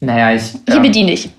Naja, 0.00 0.32
ich. 0.34 0.54
Hier 0.66 0.76
ähm, 0.76 0.82
bediene 0.82 1.12
ich. 1.12 1.30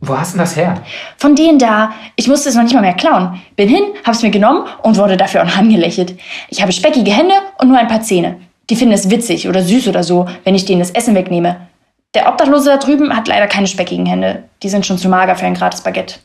Wo 0.00 0.16
hast 0.16 0.34
du 0.34 0.38
das 0.38 0.56
her? 0.56 0.80
Von 1.18 1.36
denen 1.36 1.58
da. 1.58 1.92
Ich 2.16 2.26
musste 2.26 2.48
es 2.48 2.54
noch 2.54 2.62
nicht 2.62 2.74
mal 2.74 2.80
mehr 2.80 2.94
klauen. 2.94 3.40
Bin 3.56 3.68
hin, 3.68 3.84
hab's 4.04 4.22
mir 4.22 4.30
genommen 4.30 4.66
und 4.82 4.96
wurde 4.96 5.18
dafür 5.18 5.42
auch 5.42 5.56
angelächelt. 5.56 6.18
Ich 6.48 6.62
habe 6.62 6.72
speckige 6.72 7.12
Hände 7.12 7.34
und 7.58 7.68
nur 7.68 7.78
ein 7.78 7.88
paar 7.88 8.00
Zähne. 8.00 8.40
Die 8.70 8.76
finden 8.76 8.94
es 8.94 9.10
witzig 9.10 9.48
oder 9.48 9.62
süß 9.62 9.88
oder 9.88 10.02
so, 10.02 10.26
wenn 10.44 10.54
ich 10.54 10.64
denen 10.64 10.80
das 10.80 10.92
Essen 10.92 11.14
wegnehme. 11.14 11.68
Der 12.14 12.28
Obdachlose 12.28 12.70
da 12.70 12.76
drüben 12.78 13.14
hat 13.14 13.28
leider 13.28 13.46
keine 13.46 13.66
speckigen 13.66 14.06
Hände. 14.06 14.44
Die 14.62 14.68
sind 14.68 14.86
schon 14.86 14.98
zu 14.98 15.08
mager 15.08 15.36
für 15.36 15.46
ein 15.46 15.54
gratis 15.54 15.82
Baguette. 15.82 16.16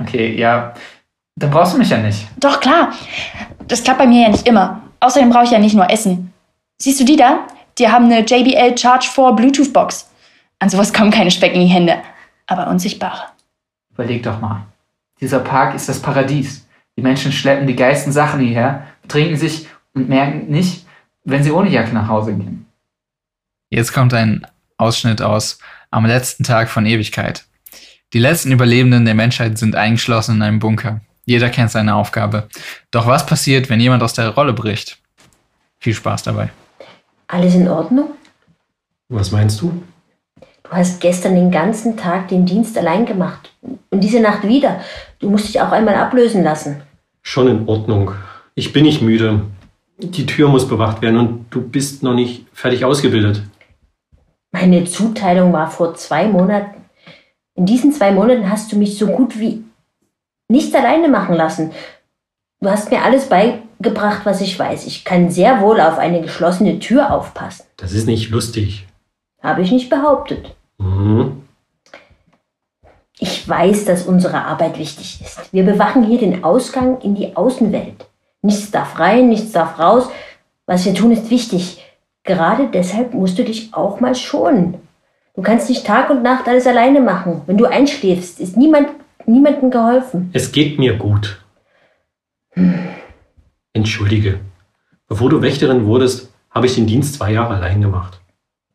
Okay, 0.00 0.36
ja. 0.36 0.74
Dann 1.36 1.50
brauchst 1.50 1.74
du 1.74 1.78
mich 1.78 1.88
ja 1.88 1.98
nicht. 1.98 2.26
Doch, 2.38 2.60
klar. 2.60 2.92
Das 3.66 3.82
klappt 3.82 3.98
bei 3.98 4.06
mir 4.06 4.22
ja 4.22 4.28
nicht 4.28 4.46
immer. 4.46 4.82
Außerdem 5.00 5.30
brauche 5.30 5.44
ich 5.44 5.50
ja 5.50 5.58
nicht 5.58 5.74
nur 5.74 5.90
Essen. 5.90 6.32
Siehst 6.78 7.00
du 7.00 7.04
die 7.04 7.16
da? 7.16 7.40
Die 7.78 7.88
haben 7.88 8.04
eine 8.04 8.20
JBL 8.20 8.76
Charge 8.76 9.08
4 9.10 9.32
Bluetooth 9.32 9.72
Box. 9.72 10.10
An 10.58 10.68
sowas 10.68 10.92
kommen 10.92 11.10
keine 11.10 11.30
Speck 11.30 11.54
in 11.54 11.60
die 11.60 11.66
Hände. 11.66 11.96
Aber 12.52 12.68
unsichtbare. 12.68 13.28
Überleg 13.94 14.22
doch 14.24 14.38
mal. 14.38 14.66
Dieser 15.22 15.38
Park 15.38 15.74
ist 15.74 15.88
das 15.88 16.02
Paradies. 16.02 16.66
Die 16.98 17.00
Menschen 17.00 17.32
schleppen 17.32 17.66
die 17.66 17.74
geilsten 17.74 18.12
Sachen 18.12 18.40
hierher, 18.40 18.86
betrinken 19.00 19.38
sich 19.38 19.68
und 19.94 20.10
merken 20.10 20.48
nicht, 20.50 20.84
wenn 21.24 21.42
sie 21.42 21.50
ohne 21.50 21.70
Jacke 21.70 21.94
nach 21.94 22.08
Hause 22.08 22.34
gehen. 22.34 22.66
Jetzt 23.70 23.94
kommt 23.94 24.12
ein 24.12 24.46
Ausschnitt 24.76 25.22
aus 25.22 25.60
Am 25.90 26.04
letzten 26.04 26.44
Tag 26.44 26.68
von 26.68 26.84
Ewigkeit. 26.84 27.46
Die 28.12 28.18
letzten 28.18 28.52
Überlebenden 28.52 29.06
der 29.06 29.14
Menschheit 29.14 29.56
sind 29.56 29.74
eingeschlossen 29.74 30.36
in 30.36 30.42
einem 30.42 30.58
Bunker. 30.58 31.00
Jeder 31.24 31.48
kennt 31.48 31.70
seine 31.70 31.94
Aufgabe. 31.94 32.48
Doch 32.90 33.06
was 33.06 33.24
passiert, 33.24 33.70
wenn 33.70 33.80
jemand 33.80 34.02
aus 34.02 34.12
der 34.12 34.28
Rolle 34.28 34.52
bricht? 34.52 34.98
Viel 35.78 35.94
Spaß 35.94 36.24
dabei. 36.24 36.50
Alles 37.28 37.54
in 37.54 37.66
Ordnung? 37.66 38.10
Was 39.08 39.30
meinst 39.30 39.58
du? 39.62 39.82
Du 40.72 40.78
hast 40.78 41.02
gestern 41.02 41.34
den 41.34 41.50
ganzen 41.50 41.98
Tag 41.98 42.28
den 42.28 42.46
Dienst 42.46 42.78
allein 42.78 43.04
gemacht. 43.04 43.52
Und 43.90 44.00
diese 44.00 44.20
Nacht 44.20 44.44
wieder. 44.44 44.80
Du 45.18 45.28
musst 45.28 45.46
dich 45.46 45.60
auch 45.60 45.70
einmal 45.70 45.96
ablösen 45.96 46.42
lassen. 46.42 46.80
Schon 47.20 47.46
in 47.46 47.68
Ordnung. 47.68 48.12
Ich 48.54 48.72
bin 48.72 48.84
nicht 48.84 49.02
müde. 49.02 49.42
Die 49.98 50.24
Tür 50.24 50.48
muss 50.48 50.66
bewacht 50.66 51.02
werden 51.02 51.18
und 51.18 51.44
du 51.50 51.60
bist 51.60 52.02
noch 52.02 52.14
nicht 52.14 52.46
fertig 52.54 52.86
ausgebildet. 52.86 53.42
Meine 54.50 54.86
Zuteilung 54.86 55.52
war 55.52 55.70
vor 55.70 55.94
zwei 55.94 56.26
Monaten. 56.26 56.80
In 57.54 57.66
diesen 57.66 57.92
zwei 57.92 58.10
Monaten 58.10 58.48
hast 58.48 58.72
du 58.72 58.78
mich 58.78 58.96
so 58.96 59.08
gut 59.08 59.38
wie 59.38 59.62
nichts 60.48 60.74
alleine 60.74 61.08
machen 61.08 61.34
lassen. 61.34 61.72
Du 62.62 62.70
hast 62.70 62.90
mir 62.90 63.02
alles 63.02 63.28
beigebracht, 63.28 64.22
was 64.24 64.40
ich 64.40 64.58
weiß. 64.58 64.86
Ich 64.86 65.04
kann 65.04 65.30
sehr 65.30 65.60
wohl 65.60 65.82
auf 65.82 65.98
eine 65.98 66.22
geschlossene 66.22 66.78
Tür 66.78 67.12
aufpassen. 67.12 67.66
Das 67.76 67.92
ist 67.92 68.06
nicht 68.06 68.30
lustig. 68.30 68.86
Habe 69.42 69.60
ich 69.60 69.70
nicht 69.70 69.90
behauptet. 69.90 70.56
Mhm. 70.82 71.42
Ich 73.18 73.48
weiß, 73.48 73.84
dass 73.84 74.06
unsere 74.06 74.44
Arbeit 74.44 74.78
wichtig 74.78 75.20
ist. 75.20 75.52
Wir 75.52 75.64
bewachen 75.64 76.02
hier 76.02 76.18
den 76.18 76.42
Ausgang 76.42 77.00
in 77.02 77.14
die 77.14 77.36
Außenwelt. 77.36 78.06
Nichts 78.42 78.72
darf 78.72 78.98
rein, 78.98 79.28
nichts 79.28 79.52
darf 79.52 79.78
raus. 79.78 80.08
Was 80.66 80.84
wir 80.84 80.94
tun, 80.94 81.12
ist 81.12 81.30
wichtig. 81.30 81.84
Gerade 82.24 82.68
deshalb 82.72 83.14
musst 83.14 83.38
du 83.38 83.44
dich 83.44 83.74
auch 83.74 84.00
mal 84.00 84.14
schonen. 84.14 84.74
Du 85.34 85.42
kannst 85.42 85.68
nicht 85.68 85.86
Tag 85.86 86.10
und 86.10 86.22
Nacht 86.22 86.48
alles 86.48 86.66
alleine 86.66 87.00
machen. 87.00 87.42
Wenn 87.46 87.58
du 87.58 87.66
einschläfst, 87.66 88.40
ist 88.40 88.56
niemand, 88.56 88.88
niemandem 89.26 89.70
geholfen. 89.70 90.30
Es 90.32 90.50
geht 90.50 90.78
mir 90.78 90.96
gut. 90.96 91.40
Entschuldige. 93.72 94.40
Bevor 95.08 95.30
du 95.30 95.42
Wächterin 95.42 95.86
wurdest, 95.86 96.32
habe 96.50 96.66
ich 96.66 96.74
den 96.74 96.86
Dienst 96.86 97.14
zwei 97.14 97.32
Jahre 97.32 97.54
allein 97.54 97.80
gemacht. 97.80 98.20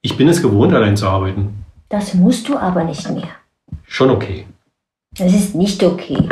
Ich 0.01 0.17
bin 0.17 0.27
es 0.29 0.41
gewohnt, 0.41 0.73
allein 0.73 0.97
zu 0.97 1.07
arbeiten. 1.07 1.65
Das 1.89 2.13
musst 2.13 2.49
du 2.49 2.57
aber 2.57 2.83
nicht 2.83 3.09
mehr. 3.09 3.29
Schon 3.85 4.09
okay. 4.09 4.45
Das 5.17 5.33
ist 5.33 5.55
nicht 5.55 5.83
okay. 5.83 6.27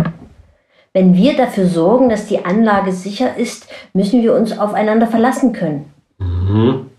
Wenn 0.93 1.13
wir 1.13 1.35
dafür 1.35 1.67
sorgen, 1.67 2.09
dass 2.09 2.27
die 2.27 2.45
Anlage 2.45 2.93
sicher 2.93 3.35
ist, 3.35 3.67
müssen 3.93 4.21
wir 4.21 4.33
uns 4.33 4.57
aufeinander 4.57 5.07
verlassen 5.07 5.53
können. 5.53 5.91
Mhm. 6.17 6.89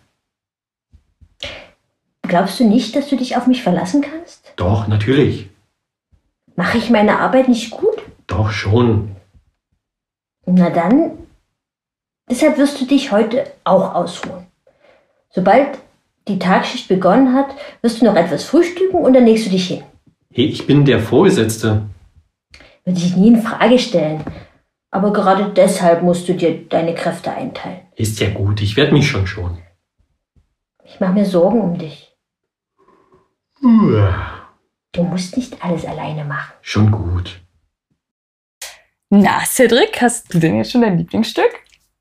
Glaubst 2.23 2.59
du 2.61 2.65
nicht, 2.65 2.97
dass 2.97 3.09
du 3.09 3.17
dich 3.17 3.37
auf 3.37 3.47
mich 3.47 3.63
verlassen 3.63 4.03
kannst? 4.03 4.53
Doch, 4.57 4.89
natürlich. 4.89 5.49
Mache 6.57 6.79
ich 6.79 6.91
meine 6.91 7.21
Arbeit 7.21 7.49
nicht 7.49 7.71
gut? 7.71 8.03
Doch 8.27 8.51
schon. 8.51 9.15
Na 10.45 10.71
dann, 10.71 11.13
deshalb 12.29 12.59
wirst 12.59 12.81
du 12.81 12.87
dich 12.87 13.13
heute 13.13 13.51
auch 13.65 13.95
ausruhen. 13.95 14.47
Sobald 15.31 15.79
die 16.29 16.39
Tagschicht 16.39 16.89
begonnen 16.89 17.35
hat, 17.35 17.47
wirst 17.83 18.01
du 18.01 18.05
noch 18.05 18.17
etwas 18.17 18.45
frühstücken 18.45 18.97
und 18.97 19.13
dann 19.13 19.27
legst 19.27 19.47
du 19.47 19.51
dich 19.51 19.69
hin. 19.69 19.83
Hey, 20.33 20.47
ich 20.47 20.67
bin 20.67 20.85
der 20.85 21.01
Vorgesetzte. 21.01 21.83
Würde 22.85 22.99
ich 23.01 23.17
nie 23.17 23.29
in 23.29 23.43
Frage 23.43 23.79
stellen. 23.79 24.25
Aber 24.91 25.13
gerade 25.13 25.53
deshalb 25.55 26.03
musst 26.03 26.29
du 26.29 26.35
dir 26.35 26.67
deine 26.69 26.95
Kräfte 26.95 27.33
einteilen. 27.33 27.81
Ist 27.97 28.19
ja 28.21 28.31
gut, 28.31 28.61
ich 28.63 28.77
werde 28.77 28.93
mich 28.93 29.09
schon 29.09 29.27
schonen. 29.27 29.59
Ich 30.85 31.01
mache 31.01 31.13
mir 31.13 31.27
Sorgen 31.27 31.61
um 31.61 31.79
dich. 31.79 32.15
Uah, 33.63 34.37
Du 34.93 35.03
musst 35.03 35.37
nicht 35.37 35.63
alles 35.63 35.85
alleine 35.85 36.25
machen. 36.25 36.55
Schon 36.63 36.91
gut. 36.91 37.41
Na, 39.11 39.45
Cedric, 39.45 40.01
hast 40.01 40.33
du 40.33 40.39
denn 40.39 40.57
jetzt 40.57 40.73
schon 40.73 40.81
dein 40.81 40.97
Lieblingsstück? 40.97 41.51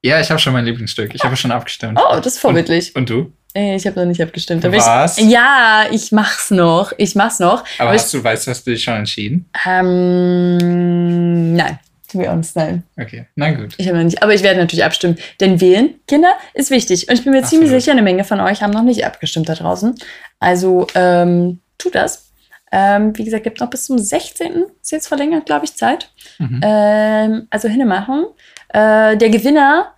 Ja, 0.02 0.22
ich 0.22 0.30
habe 0.30 0.40
schon 0.40 0.54
mein 0.54 0.64
Lieblingsstück. 0.64 1.14
Ich 1.14 1.24
habe 1.24 1.36
schon 1.36 1.52
abgestimmt. 1.52 2.00
Oh, 2.02 2.16
das 2.16 2.28
ist 2.28 2.40
vorbildlich. 2.40 2.96
Und 2.96 3.10
du? 3.10 3.34
Äh, 3.56 3.76
Ich 3.76 3.88
habe 3.88 4.00
noch 4.00 4.06
nicht 4.08 4.22
abgestimmt. 4.22 4.64
Was? 4.64 5.18
Ich, 5.18 5.30
ja, 5.30 5.86
ich 5.92 6.12
mach's 6.12 6.52
noch. 6.52 6.92
Ich 6.98 7.16
mach's 7.16 7.40
noch. 7.40 7.64
Aber 7.80 7.90
Aber 7.90 7.94
hast 7.94 8.14
du, 8.14 8.24
weißt 8.24 8.46
du, 8.48 8.52
hast 8.52 8.68
du 8.68 8.72
dich 8.72 8.84
schon 8.84 8.96
entschieden? 8.96 9.50
Ähm, 9.66 11.54
nein, 11.54 11.80
to 12.12 12.18
be 12.20 12.30
honest, 12.30 12.56
nein. 12.56 12.84
Okay, 13.00 13.26
na 13.36 13.52
gut. 13.52 13.74
Ich 13.78 13.88
habe 13.88 13.98
noch 13.98 14.04
nicht. 14.06 14.22
Aber 14.22 14.34
ich 14.34 14.44
werde 14.44 14.60
natürlich 14.60 14.84
abstimmen. 14.86 15.18
Denn 15.40 15.60
wählen, 15.62 15.96
Kinder, 16.08 16.34
ist 16.54 16.70
wichtig. 16.72 17.08
Und 17.10 17.16
ich 17.16 17.24
bin 17.24 17.34
mir 17.34 17.44
ziemlich 17.44 17.68
Absolut. 17.70 17.82
sicher, 17.82 17.92
eine 17.94 18.02
Menge 18.02 18.24
von 18.24 18.40
euch 18.42 18.62
haben 18.62 18.72
noch 18.72 18.84
nicht 18.84 19.06
abgestimmt 19.06 19.50
da 19.50 19.56
draußen. 19.56 19.96
Also 20.40 20.88
ähm, 20.96 21.60
tut 21.78 21.96
das. 21.96 22.32
Ähm, 22.72 23.18
wie 23.18 23.24
gesagt, 23.24 23.44
gibt 23.44 23.60
noch 23.62 23.70
bis 23.70 23.86
zum 23.86 23.98
16. 23.98 24.66
ist 24.82 24.92
jetzt 24.92 25.08
verlängert, 25.08 25.46
glaube 25.46 25.66
ich, 25.66 25.76
Zeit. 25.76 26.10
Mhm. 26.40 26.60
Ähm, 26.64 27.48
also 27.50 27.70
hinmachen. 27.70 28.26
Äh, 28.70 29.16
der 29.16 29.30
Gewinner 29.30 29.94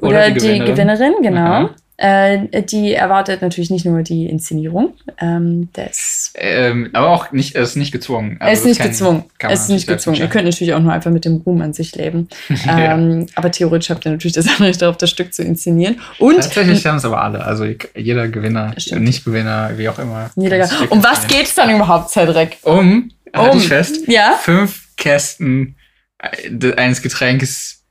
oder, 0.00 0.08
Oder 0.08 0.30
die 0.30 0.34
die, 0.34 0.40
Gewinnerin. 0.60 0.66
Gewinnerin, 0.74 1.14
genau. 1.22 1.60
Mhm. 1.62 1.70
Äh, 2.02 2.62
die 2.62 2.94
erwartet 2.94 3.42
natürlich 3.42 3.68
nicht 3.68 3.84
nur 3.84 4.02
die 4.02 4.24
Inszenierung. 4.24 4.94
Ähm, 5.20 5.68
das 5.74 6.32
Ähm, 6.34 6.88
aber 6.94 7.08
auch 7.08 7.30
nicht, 7.30 7.54
es 7.56 7.70
ist 7.70 7.76
nicht 7.76 7.92
gezwungen. 7.92 8.32
ist 8.36 8.40
Also 8.40 8.54
das 8.54 8.64
nicht 8.64 8.82
gezwungen. 8.82 9.24
Es 9.38 9.60
ist 9.60 9.68
nicht 9.68 9.86
gezwungen. 9.86 10.16
Ihr 10.16 10.28
könnt 10.28 10.46
natürlich 10.46 10.72
auch 10.72 10.80
nur 10.80 10.94
einfach 10.94 11.10
mit 11.10 11.26
dem 11.26 11.36
Ruhm 11.44 11.60
an 11.60 11.74
sich 11.74 11.94
leben. 11.94 12.28
Ja. 12.64 12.94
ähm, 12.94 13.26
aber 13.34 13.50
theoretisch 13.50 13.90
habt 13.90 14.06
ihr 14.06 14.12
natürlich 14.12 14.32
das 14.32 14.48
Anrecht 14.58 14.80
darauf, 14.80 14.96
das 14.96 15.10
Stück 15.10 15.34
zu 15.34 15.42
inszenieren. 15.42 16.00
Und 16.18 16.36
Tatsächlich 16.36 16.86
haben 16.86 16.96
es 16.96 17.04
aber 17.04 17.22
alle. 17.22 17.44
Also 17.44 17.66
jeder 17.94 18.28
Gewinner, 18.28 18.72
Stimmt. 18.78 19.02
Nicht-Gewinner, 19.02 19.72
wie 19.76 19.88
auch 19.90 19.98
immer. 19.98 20.30
jeder, 20.36 20.56
um 20.88 21.02
was 21.04 21.18
inszenieren. 21.24 21.28
geht's 21.28 21.54
dann 21.54 21.70
überhaupt, 21.76 22.08
Cedric? 22.10 22.56
Um, 22.62 23.10
halt 23.34 23.52
Um. 23.52 23.58
ich 23.58 23.68
fest, 23.68 24.08
Ja? 24.08 24.38
fünf 24.40 24.88
Kästen 24.96 25.76
äh, 26.18 26.72
eines 26.76 27.02
Getränkes 27.02 27.84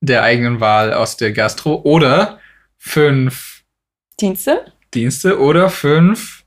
der 0.00 0.24
eigenen 0.24 0.58
Wahl 0.58 0.92
aus 0.92 1.16
der 1.16 1.30
Gastro 1.30 1.80
oder 1.84 2.38
fünf 2.76 3.51
Dienste? 4.20 4.64
Dienste 4.94 5.38
oder 5.40 5.68
fünf, 5.70 6.40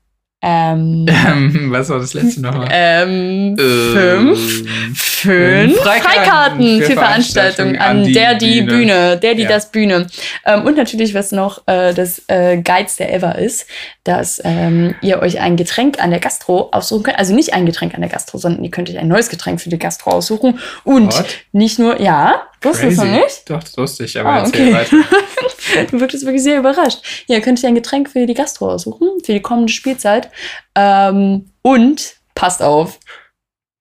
Ähm, 0.47 1.07
ähm, 1.09 1.67
was 1.71 1.89
war 1.89 1.97
das 1.99 2.13
letzte 2.13 2.41
nochmal? 2.41 2.67
ähm, 2.71 3.55
Äh, 3.57 3.93
fünf. 3.93 4.63
Fünf 4.93 5.77
Freikarten 5.77 6.03
Freikarten 6.03 6.79
für 6.81 6.85
für 6.85 6.93
Veranstaltungen 6.93 7.77
an, 7.79 8.13
der 8.13 8.35
die 8.35 8.61
Bühne, 8.61 8.67
Bühne. 8.77 9.17
der 9.17 9.33
die 9.33 9.41
Ja. 9.43 9.49
das 9.49 9.71
Bühne. 9.71 10.05
Ähm, 10.45 10.65
und 10.65 10.77
natürlich, 10.77 11.15
was 11.15 11.31
noch 11.31 11.63
äh, 11.67 11.93
das 11.95 12.21
äh, 12.27 12.57
geilste 12.61 13.09
ever 13.09 13.39
ist, 13.39 13.65
dass 14.03 14.39
ähm, 14.45 14.93
ihr 15.01 15.19
euch 15.23 15.39
ein 15.39 15.55
Getränk 15.55 15.99
an 15.99 16.11
der 16.11 16.19
Gastro 16.19 16.69
aussuchen 16.71 17.03
könnt. 17.03 17.17
Also 17.17 17.33
nicht 17.33 17.55
ein 17.55 17.65
Getränk 17.65 17.95
an 17.95 18.01
der 18.01 18.09
Gastro, 18.11 18.37
sondern 18.37 18.63
ihr 18.63 18.69
könnt 18.69 18.87
euch 18.91 18.99
ein 18.99 19.07
neues 19.07 19.29
Getränk 19.29 19.59
für 19.61 19.69
die 19.69 19.79
Gastro 19.79 20.11
aussuchen. 20.11 20.59
Und 20.83 21.07
What? 21.17 21.25
nicht 21.53 21.79
nur, 21.79 21.99
ja, 21.99 22.43
wusstest 22.61 22.99
du 23.01 23.05
noch 23.05 23.13
nicht? 23.23 23.49
Doch, 23.49 23.63
das 23.63 23.75
wusste 23.77 24.03
ich, 24.05 24.19
aber 24.19 24.29
Ah, 24.29 24.45
okay. 24.45 24.71
weiter. 24.73 24.97
Du 25.91 25.99
wirktest 25.99 26.25
wirklich 26.25 26.43
sehr 26.43 26.59
überrascht. 26.59 27.25
Ja, 27.27 27.35
ihr 27.35 27.41
könnt 27.41 27.59
euch 27.59 27.65
ein 27.65 27.75
Getränk 27.75 28.09
für 28.09 28.25
die 28.25 28.33
Gastro 28.33 28.71
aussuchen, 28.71 29.07
für 29.23 29.33
die 29.33 29.41
kommende 29.41 29.71
Spielzeit. 29.71 30.29
Ähm, 30.75 31.51
und 31.61 32.15
passt 32.35 32.61
auf, 32.61 32.99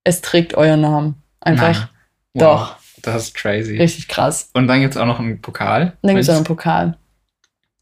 es 0.05 0.21
trägt 0.21 0.55
euren 0.55 0.81
Namen. 0.81 1.23
Einfach 1.41 1.89
Nein. 2.35 2.49
Doch. 2.49 2.77
Das 3.03 3.25
ist 3.25 3.35
crazy. 3.35 3.77
richtig 3.77 4.09
krass. 4.09 4.49
Und 4.55 4.67
dann 4.67 4.81
gibt 4.81 4.95
es 4.95 5.01
auch 5.01 5.07
noch 5.07 5.21
einen 5.21 5.41
Pokal. 5.41 5.93
Und 6.01 6.09
dann 6.09 6.15
gibt 6.17 6.23
es 6.23 6.31
auch 6.31 6.37
einen 6.37 6.45
Pokal. 6.45 6.97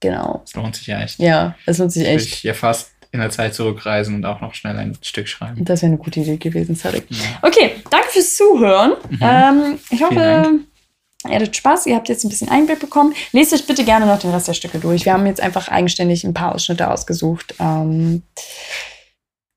Genau. 0.00 0.42
lohnt 0.54 0.74
sich 0.74 0.88
ja 0.88 1.00
echt. 1.00 1.20
Ja, 1.20 1.54
es 1.64 1.78
lohnt 1.78 1.92
sich 1.92 2.06
echt. 2.06 2.26
ich 2.26 2.34
hier 2.34 2.56
fast 2.56 2.90
in 3.12 3.20
der 3.20 3.30
Zeit 3.30 3.54
zurückreisen 3.54 4.16
und 4.16 4.24
auch 4.24 4.40
noch 4.40 4.54
schnell 4.54 4.76
ein 4.76 4.98
Stück 5.00 5.28
schreiben. 5.28 5.64
Das 5.64 5.82
wäre 5.82 5.92
eine 5.92 5.98
gute 5.98 6.20
Idee 6.20 6.38
gewesen, 6.38 6.74
Cedric. 6.74 7.04
Ja. 7.10 7.18
Okay, 7.42 7.76
danke 7.88 8.08
fürs 8.08 8.34
Zuhören. 8.34 8.94
Mhm. 9.10 9.18
Ähm, 9.20 9.78
ich 9.90 10.02
hoffe, 10.02 10.60
ihr 11.30 11.34
hattet 11.36 11.56
Spaß. 11.56 11.86
Ihr 11.86 11.96
habt 11.96 12.08
jetzt 12.08 12.24
ein 12.24 12.28
bisschen 12.28 12.48
Einblick 12.48 12.80
bekommen. 12.80 13.14
Lest 13.32 13.52
euch 13.52 13.66
bitte 13.66 13.84
gerne 13.84 14.06
noch 14.06 14.18
den 14.18 14.30
Rest 14.30 14.48
der 14.48 14.54
Stücke 14.54 14.78
durch. 14.78 15.04
Wir 15.04 15.12
haben 15.12 15.26
jetzt 15.26 15.40
einfach 15.40 15.68
eigenständig 15.68 16.24
ein 16.24 16.34
paar 16.34 16.54
Ausschnitte 16.54 16.90
ausgesucht. 16.90 17.54
Ähm, 17.58 18.22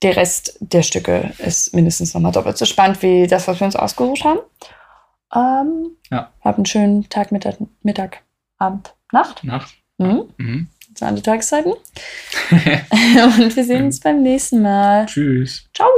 der 0.02 0.16
Rest 0.16 0.56
der 0.60 0.82
Stücke 0.82 1.32
ist 1.38 1.74
mindestens 1.74 2.14
nochmal 2.14 2.32
doppelt 2.32 2.58
so 2.58 2.64
spannend 2.64 3.02
wie 3.02 3.26
das, 3.26 3.48
was 3.48 3.60
wir 3.60 3.64
uns 3.66 3.76
ausgesucht 3.76 4.24
haben. 4.24 4.40
Ähm, 5.34 5.96
Ja. 6.10 6.30
Habt 6.42 6.58
einen 6.58 6.66
schönen 6.66 7.08
Tag, 7.08 7.32
Mittag, 7.32 7.56
Mittag 7.82 8.22
Abend, 8.58 8.94
Nacht. 9.12 9.42
Nacht. 9.44 9.74
Mhm. 9.98 10.32
Mhm. 10.36 10.68
Das 10.90 11.00
sind 11.00 11.08
alle 11.08 11.22
Tageszeiten. 11.22 11.72
Und 12.50 13.56
wir 13.56 13.64
sehen 13.64 13.84
uns 13.84 14.00
beim 14.00 14.22
nächsten 14.22 14.62
Mal. 14.62 15.06
Tschüss. 15.06 15.68
Ciao! 15.74 15.88